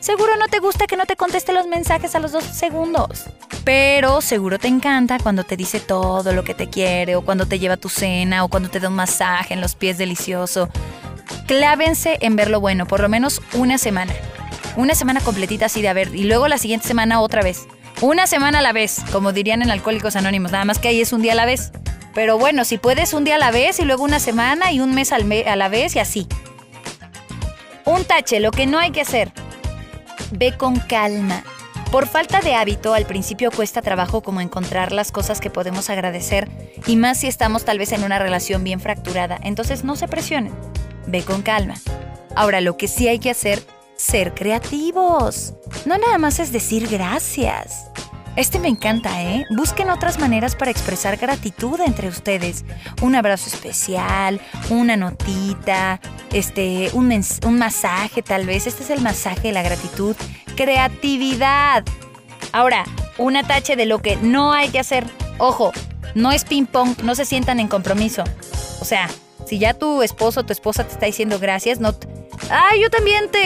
Seguro 0.00 0.36
no 0.36 0.46
te 0.46 0.60
gusta 0.60 0.86
que 0.86 0.96
no 0.96 1.06
te 1.06 1.16
conteste 1.16 1.52
los 1.52 1.66
mensajes 1.66 2.14
a 2.14 2.20
los 2.20 2.32
dos 2.32 2.44
segundos. 2.44 3.24
Pero 3.64 4.20
seguro 4.20 4.58
te 4.58 4.68
encanta 4.68 5.18
cuando 5.18 5.44
te 5.44 5.56
dice 5.56 5.80
todo 5.80 6.32
lo 6.32 6.44
que 6.44 6.54
te 6.54 6.68
quiere, 6.68 7.16
o 7.16 7.22
cuando 7.22 7.46
te 7.46 7.58
lleva 7.58 7.76
tu 7.76 7.88
cena, 7.88 8.44
o 8.44 8.48
cuando 8.48 8.70
te 8.70 8.80
da 8.80 8.88
un 8.88 8.94
masaje 8.94 9.54
en 9.54 9.60
los 9.60 9.74
pies 9.74 9.98
delicioso. 9.98 10.68
Clávense 11.46 12.18
en 12.20 12.36
ver 12.36 12.48
lo 12.48 12.60
bueno, 12.60 12.86
por 12.86 13.00
lo 13.00 13.08
menos 13.08 13.42
una 13.54 13.76
semana. 13.76 14.14
Una 14.76 14.94
semana 14.94 15.20
completita 15.20 15.66
así 15.66 15.82
de 15.82 15.88
haber, 15.88 16.14
y 16.14 16.24
luego 16.24 16.46
la 16.46 16.58
siguiente 16.58 16.86
semana 16.86 17.20
otra 17.20 17.42
vez. 17.42 17.66
Una 18.00 18.28
semana 18.28 18.60
a 18.60 18.62
la 18.62 18.72
vez, 18.72 19.02
como 19.10 19.32
dirían 19.32 19.62
en 19.62 19.70
Alcohólicos 19.70 20.14
Anónimos, 20.14 20.52
nada 20.52 20.64
más 20.64 20.78
que 20.78 20.88
ahí 20.88 21.00
es 21.00 21.12
un 21.12 21.20
día 21.20 21.32
a 21.32 21.36
la 21.36 21.46
vez. 21.46 21.72
Pero 22.14 22.38
bueno, 22.38 22.64
si 22.64 22.78
puedes 22.78 23.12
un 23.12 23.24
día 23.24 23.34
a 23.34 23.38
la 23.38 23.50
vez 23.50 23.80
y 23.80 23.84
luego 23.84 24.04
una 24.04 24.20
semana 24.20 24.70
y 24.70 24.78
un 24.80 24.94
mes 24.94 25.12
a 25.12 25.18
la 25.18 25.68
vez 25.68 25.96
y 25.96 25.98
así. 25.98 26.28
Un 27.84 28.04
tache, 28.04 28.38
lo 28.38 28.52
que 28.52 28.66
no 28.66 28.78
hay 28.78 28.92
que 28.92 29.00
hacer. 29.00 29.32
Ve 30.30 30.56
con 30.56 30.76
calma. 30.76 31.42
Por 31.90 32.06
falta 32.06 32.40
de 32.40 32.54
hábito, 32.54 32.92
al 32.92 33.06
principio 33.06 33.50
cuesta 33.50 33.80
trabajo 33.80 34.22
como 34.22 34.42
encontrar 34.42 34.92
las 34.92 35.10
cosas 35.10 35.40
que 35.40 35.48
podemos 35.48 35.88
agradecer, 35.88 36.48
y 36.86 36.96
más 36.96 37.20
si 37.20 37.28
estamos 37.28 37.64
tal 37.64 37.78
vez 37.78 37.92
en 37.92 38.04
una 38.04 38.18
relación 38.18 38.62
bien 38.62 38.78
fracturada. 38.78 39.38
Entonces 39.42 39.84
no 39.84 39.96
se 39.96 40.06
presionen. 40.06 40.52
Ve 41.06 41.22
con 41.22 41.40
calma. 41.40 41.74
Ahora, 42.36 42.60
lo 42.60 42.76
que 42.76 42.88
sí 42.88 43.08
hay 43.08 43.18
que 43.18 43.30
hacer, 43.30 43.62
ser 43.96 44.34
creativos. 44.34 45.54
No 45.86 45.96
nada 45.96 46.18
más 46.18 46.40
es 46.40 46.52
decir 46.52 46.88
gracias. 46.88 47.86
Este 48.38 48.60
me 48.60 48.68
encanta, 48.68 49.20
¿eh? 49.20 49.46
Busquen 49.50 49.90
otras 49.90 50.20
maneras 50.20 50.54
para 50.54 50.70
expresar 50.70 51.16
gratitud 51.16 51.80
entre 51.80 52.06
ustedes. 52.06 52.64
Un 53.02 53.16
abrazo 53.16 53.48
especial, 53.48 54.40
una 54.70 54.96
notita, 54.96 56.00
este, 56.32 56.88
un, 56.92 57.12
un 57.44 57.58
masaje 57.58 58.22
tal 58.22 58.46
vez. 58.46 58.68
Este 58.68 58.84
es 58.84 58.90
el 58.90 59.00
masaje 59.00 59.48
de 59.48 59.52
la 59.52 59.62
gratitud. 59.64 60.14
Creatividad. 60.54 61.82
Ahora, 62.52 62.84
un 63.18 63.36
atache 63.36 63.74
de 63.74 63.86
lo 63.86 64.00
que 64.00 64.14
no 64.18 64.52
hay 64.52 64.68
que 64.68 64.78
hacer. 64.78 65.04
Ojo, 65.38 65.72
no 66.14 66.30
es 66.30 66.44
ping 66.44 66.66
pong, 66.66 66.96
no 67.02 67.16
se 67.16 67.24
sientan 67.24 67.58
en 67.58 67.66
compromiso. 67.66 68.22
O 68.80 68.84
sea, 68.84 69.10
si 69.46 69.58
ya 69.58 69.74
tu 69.74 70.00
esposo 70.02 70.40
o 70.40 70.46
tu 70.46 70.52
esposa 70.52 70.84
te 70.84 70.92
está 70.92 71.06
diciendo 71.06 71.40
gracias, 71.40 71.80
no... 71.80 71.92
Ah, 72.50 72.70
yo 72.80 72.88
también 72.88 73.32
te 73.32 73.38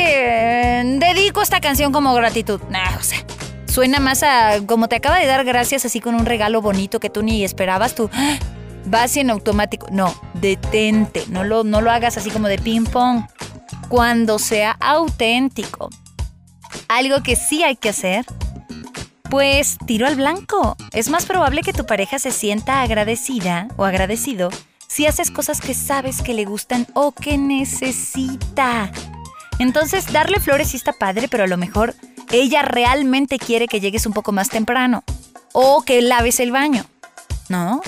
dedico 1.07 1.41
esta 1.41 1.63
canción 1.63 1.93
como 1.93 2.13
gratitud. 2.13 2.61
Nah, 2.69 2.99
o 2.99 3.03
sea, 3.03 3.25
Suena 3.73 4.01
más 4.01 4.23
a 4.23 4.67
como 4.67 4.87
te 4.87 4.97
acaba 4.97 5.19
de 5.19 5.25
dar 5.25 5.47
gracias 5.47 5.87
así 5.87 5.99
con 5.99 6.15
un 6.15 6.27
regalo 6.27 6.61
bonito 6.61 7.01
que 7.01 7.09
tú 7.09 7.23
ni 7.23 7.43
esperabas, 7.43 7.95
tú 7.95 8.11
¡ah! 8.13 8.37
vas 8.85 9.17
en 9.17 9.31
automático. 9.31 9.87
No, 9.91 10.15
detente, 10.35 11.25
no 11.31 11.43
lo, 11.43 11.65
no 11.65 11.81
lo 11.81 11.91
hagas 11.91 12.19
así 12.19 12.31
como 12.31 12.49
de 12.49 12.59
ping 12.59 12.85
pong. 12.85 13.23
Cuando 13.89 14.39
sea 14.39 14.73
auténtico. 14.73 15.89
Algo 16.87 17.23
que 17.23 17.35
sí 17.35 17.63
hay 17.63 17.77
que 17.77 17.89
hacer, 17.89 18.27
pues 19.31 19.79
tiro 19.87 20.07
al 20.07 20.17
blanco. 20.17 20.77
Es 20.93 21.09
más 21.09 21.25
probable 21.25 21.63
que 21.63 21.73
tu 21.73 21.87
pareja 21.87 22.19
se 22.19 22.31
sienta 22.31 22.83
agradecida 22.83 23.69
o 23.79 23.87
agradecido 23.87 24.51
si 24.87 25.07
haces 25.07 25.31
cosas 25.31 25.63
que 25.63 25.73
sabes 25.73 26.21
que 26.21 26.35
le 26.35 26.45
gustan 26.45 26.87
o 26.93 27.13
que 27.13 27.39
necesita. 27.39 28.93
Entonces, 29.59 30.13
darle 30.13 30.41
flores 30.41 30.69
sí 30.69 30.77
está 30.77 30.93
padre, 30.93 31.27
pero 31.29 31.45
a 31.45 31.47
lo 31.47 31.57
mejor 31.57 31.95
ella 32.31 32.63
realmente 32.63 33.39
quiere 33.39 33.67
que 33.67 33.81
llegues 33.81 34.07
un 34.07 34.13
poco 34.13 34.33
más 34.33 34.49
temprano 34.49 35.05
o 35.53 35.83
que 35.83 36.01
laves 36.03 36.41
el 36.41 36.53
baño, 36.53 36.85
¿no? 37.49 37.83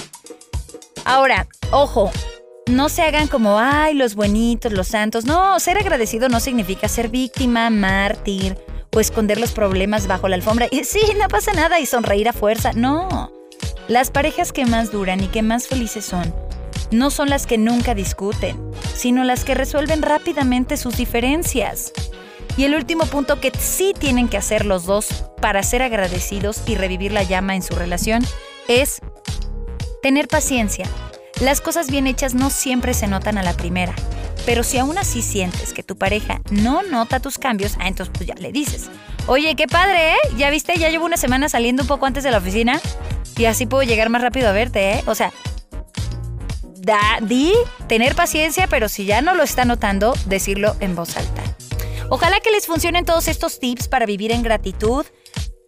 Ahora, 1.05 1.47
ojo, 1.71 2.11
no 2.67 2.89
se 2.89 3.03
hagan 3.03 3.29
como, 3.29 3.59
ay, 3.59 3.95
los 3.95 4.15
buenitos, 4.15 4.73
los 4.73 4.89
santos. 4.89 5.25
No, 5.25 5.59
ser 5.61 5.79
agradecido 5.79 6.29
no 6.29 6.41
significa 6.41 6.89
ser 6.89 7.09
víctima, 7.09 7.69
mártir 7.71 8.57
o 8.95 9.01
esconder 9.01 9.39
los 9.39 9.53
problemas 9.53 10.07
bajo 10.07 10.29
la 10.29 10.37
alfombra. 10.37 10.69
Y 10.71 10.85
sí, 10.85 11.01
no 11.21 11.29
pasa 11.29 11.53
nada 11.53 11.81
y 11.81 11.87
sonreír 11.87 12.29
a 12.29 12.33
fuerza. 12.33 12.73
No. 12.73 13.33
Las 13.89 14.11
parejas 14.11 14.53
que 14.53 14.65
más 14.65 14.91
duran 14.91 15.23
y 15.23 15.29
que 15.29 15.43
más 15.43 15.69
felices 15.69 16.05
son 16.05 16.33
no 16.91 17.11
son 17.11 17.29
las 17.29 17.47
que 17.47 17.59
nunca 17.59 17.95
discuten, 17.95 18.57
sino 18.95 19.25
las 19.25 19.45
que 19.45 19.55
resuelven 19.55 20.03
rápidamente 20.03 20.77
sus 20.77 20.97
diferencias. 20.97 21.93
Y 22.57 22.65
el 22.65 22.75
último 22.75 23.07
punto 23.07 23.41
que 23.41 23.53
sí 23.59 23.93
tienen 23.99 24.29
que 24.29 24.37
hacer 24.37 24.65
los 24.65 24.87
dos 24.87 25.25
para 25.41 25.63
ser 25.63 25.83
agradecidos 25.83 26.63
y 26.67 26.77
revivir 26.77 27.13
la 27.13 27.23
llama 27.23 27.57
en 27.57 27.63
su 27.63 27.75
relación 27.75 28.25
es 28.69 29.01
tener 30.03 30.29
paciencia. 30.29 30.87
Las 31.41 31.61
cosas 31.61 31.91
bien 31.91 32.07
hechas 32.07 32.35
no 32.35 32.51
siempre 32.51 32.95
se 32.95 33.09
notan 33.09 33.39
a 33.39 33.43
la 33.43 33.55
primera, 33.55 33.95
pero 34.47 34.63
si 34.63 34.79
aún 34.79 34.99
así 34.99 35.21
sientes 35.23 35.73
que 35.73 35.83
tu 35.83 35.97
pareja 35.97 36.41
no 36.51 36.83
nota 36.83 37.21
tus 37.21 37.39
cambios, 37.39 37.77
ah, 37.81 37.89
entonces 37.89 38.13
pues 38.15 38.29
ya 38.29 38.35
le 38.35 38.53
dices, 38.53 38.91
oye, 39.27 39.57
qué 39.57 39.67
padre, 39.67 40.13
¿eh? 40.13 40.17
Ya 40.37 40.51
viste, 40.51 40.79
ya 40.79 40.91
llevo 40.91 41.07
una 41.07 41.17
semana 41.17 41.49
saliendo 41.49 41.83
un 41.83 41.89
poco 41.89 42.07
antes 42.07 42.23
de 42.23 42.31
la 42.31 42.39
oficina 42.39 42.81
y 43.37 43.47
así 43.47 43.67
puedo 43.67 43.83
llegar 43.83 44.11
más 44.11 44.23
rápido 44.23 44.49
a 44.49 44.53
verte, 44.53 44.93
¿eh? 44.93 45.05
O 45.07 45.15
sea, 45.15 45.33
da, 46.77 47.19
di, 47.21 47.53
tener 47.89 48.15
paciencia, 48.15 48.67
pero 48.69 48.89
si 48.89 49.07
ya 49.07 49.23
no 49.23 49.35
lo 49.35 49.43
está 49.43 49.65
notando, 49.65 50.15
decirlo 50.27 50.77
en 50.81 50.95
voz 50.95 51.17
alta. 51.17 51.44
Ojalá 52.11 52.41
que 52.41 52.51
les 52.51 52.67
funcionen 52.67 53.05
todos 53.05 53.29
estos 53.29 53.59
tips 53.59 53.89
para 53.89 54.07
vivir 54.07 54.33
en 54.33 54.43
gratitud. 54.43 55.05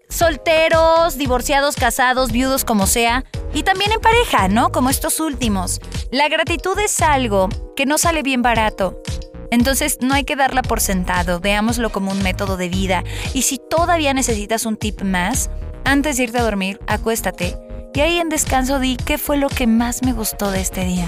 Solteros, 0.09 1.19
divorciados, 1.19 1.77
casados, 1.77 2.33
viudos, 2.33 2.65
como 2.65 2.87
sea. 2.87 3.25
Y 3.55 3.63
también 3.63 3.93
en 3.93 4.01
pareja, 4.01 4.49
¿no? 4.49 4.71
Como 4.71 4.91
estos 4.91 5.21
últimos. 5.21 5.81
La 6.11 6.29
gratitud 6.29 6.79
es 6.79 7.01
algo 7.01 7.49
que 7.75 7.87
no 7.87 7.99
sale 7.99 8.23
bien 8.23 8.43
barato. 8.43 9.03
Entonces 9.51 9.99
no 10.01 10.15
hay 10.15 10.25
que 10.25 10.37
darla 10.37 10.63
por 10.63 10.81
sentado, 10.81 11.41
veámoslo 11.41 11.91
como 11.91 12.11
un 12.11 12.23
método 12.23 12.57
de 12.57 12.69
vida. 12.69 13.05
Y 13.33 13.43
si 13.43 13.59
todavía 13.59 14.13
necesitas 14.13 14.67
un 14.67 14.77
tip 14.77 15.03
más, 15.03 15.51
antes 15.85 16.17
de 16.17 16.25
irte 16.25 16.39
a 16.39 16.43
dormir, 16.43 16.81
acuéstate 16.87 17.57
y 17.97 18.01
ahí 18.03 18.19
en 18.19 18.29
descanso 18.29 18.79
di 18.79 18.99
qué 18.99 19.17
fue 19.17 19.39
lo 19.39 19.49
que 19.49 19.67
más 19.67 20.03
me 20.03 20.13
gustó 20.13 20.51
de 20.51 20.61
este 20.61 20.85
día. 20.85 21.07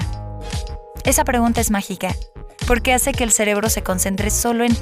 Esa 1.03 1.23
pregunta 1.23 1.61
es 1.61 1.69
mágica, 1.69 2.15
porque 2.65 2.93
hace 2.93 3.11
que 3.11 3.23
el 3.23 3.31
cerebro 3.31 3.69
se 3.69 3.83
concentre 3.83 4.31
solo 4.31 4.63
en, 4.63 4.75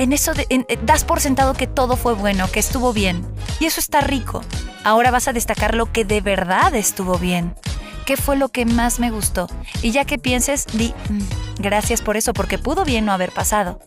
en 0.00 0.14
eso 0.14 0.32
de... 0.32 0.66
das 0.82 1.04
por 1.04 1.20
sentado 1.20 1.52
que 1.52 1.66
todo 1.66 1.94
fue 1.94 2.14
bueno, 2.14 2.50
que 2.50 2.58
estuvo 2.58 2.94
bien. 2.94 3.22
Y 3.60 3.66
eso 3.66 3.80
está 3.80 4.00
rico. 4.00 4.42
Ahora 4.82 5.10
vas 5.10 5.28
a 5.28 5.34
destacar 5.34 5.74
lo 5.74 5.92
que 5.92 6.06
de 6.06 6.22
verdad 6.22 6.74
estuvo 6.74 7.18
bien. 7.18 7.54
¿Qué 8.06 8.16
fue 8.16 8.36
lo 8.36 8.48
que 8.48 8.64
más 8.64 8.98
me 8.98 9.10
gustó? 9.10 9.46
Y 9.82 9.90
ya 9.90 10.06
que 10.06 10.18
pienses, 10.18 10.64
di, 10.72 10.94
mm, 11.10 11.58
gracias 11.58 12.00
por 12.00 12.16
eso, 12.16 12.32
porque 12.32 12.56
pudo 12.56 12.86
bien 12.86 13.04
no 13.04 13.12
haber 13.12 13.30
pasado. 13.30 13.78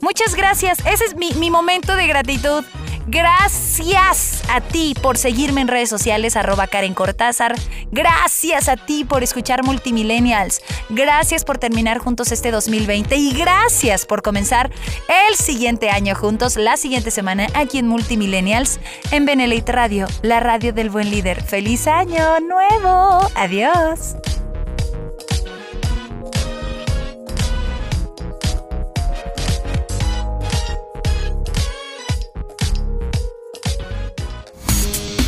Muchas 0.00 0.34
gracias. 0.34 0.80
Ese 0.84 1.04
es 1.04 1.14
mi, 1.14 1.32
mi 1.34 1.48
momento 1.48 1.94
de 1.94 2.08
gratitud. 2.08 2.64
Gracias 3.06 4.42
a 4.48 4.60
ti 4.60 4.94
por 5.00 5.18
seguirme 5.18 5.60
en 5.60 5.68
redes 5.68 5.88
sociales, 5.88 6.36
arroba 6.36 6.66
Karen 6.66 6.94
Cortázar. 6.94 7.54
Gracias 7.90 8.68
a 8.68 8.76
ti 8.76 9.04
por 9.04 9.22
escuchar 9.22 9.64
Multimillennials. 9.64 10.60
Gracias 10.90 11.44
por 11.44 11.58
terminar 11.58 11.98
juntos 11.98 12.32
este 12.32 12.50
2020 12.50 13.16
y 13.16 13.32
gracias 13.32 14.06
por 14.06 14.22
comenzar 14.22 14.70
el 15.28 15.36
siguiente 15.36 15.90
año 15.90 16.14
juntos, 16.14 16.56
la 16.56 16.76
siguiente 16.76 17.10
semana 17.10 17.46
aquí 17.54 17.78
en 17.78 17.88
Multimillennials, 17.88 18.80
en 19.10 19.24
Benelite 19.24 19.72
Radio, 19.72 20.06
la 20.22 20.40
radio 20.40 20.72
del 20.72 20.90
buen 20.90 21.10
líder. 21.10 21.42
¡Feliz 21.42 21.86
año 21.86 22.40
nuevo! 22.40 23.28
Adiós. 23.34 24.16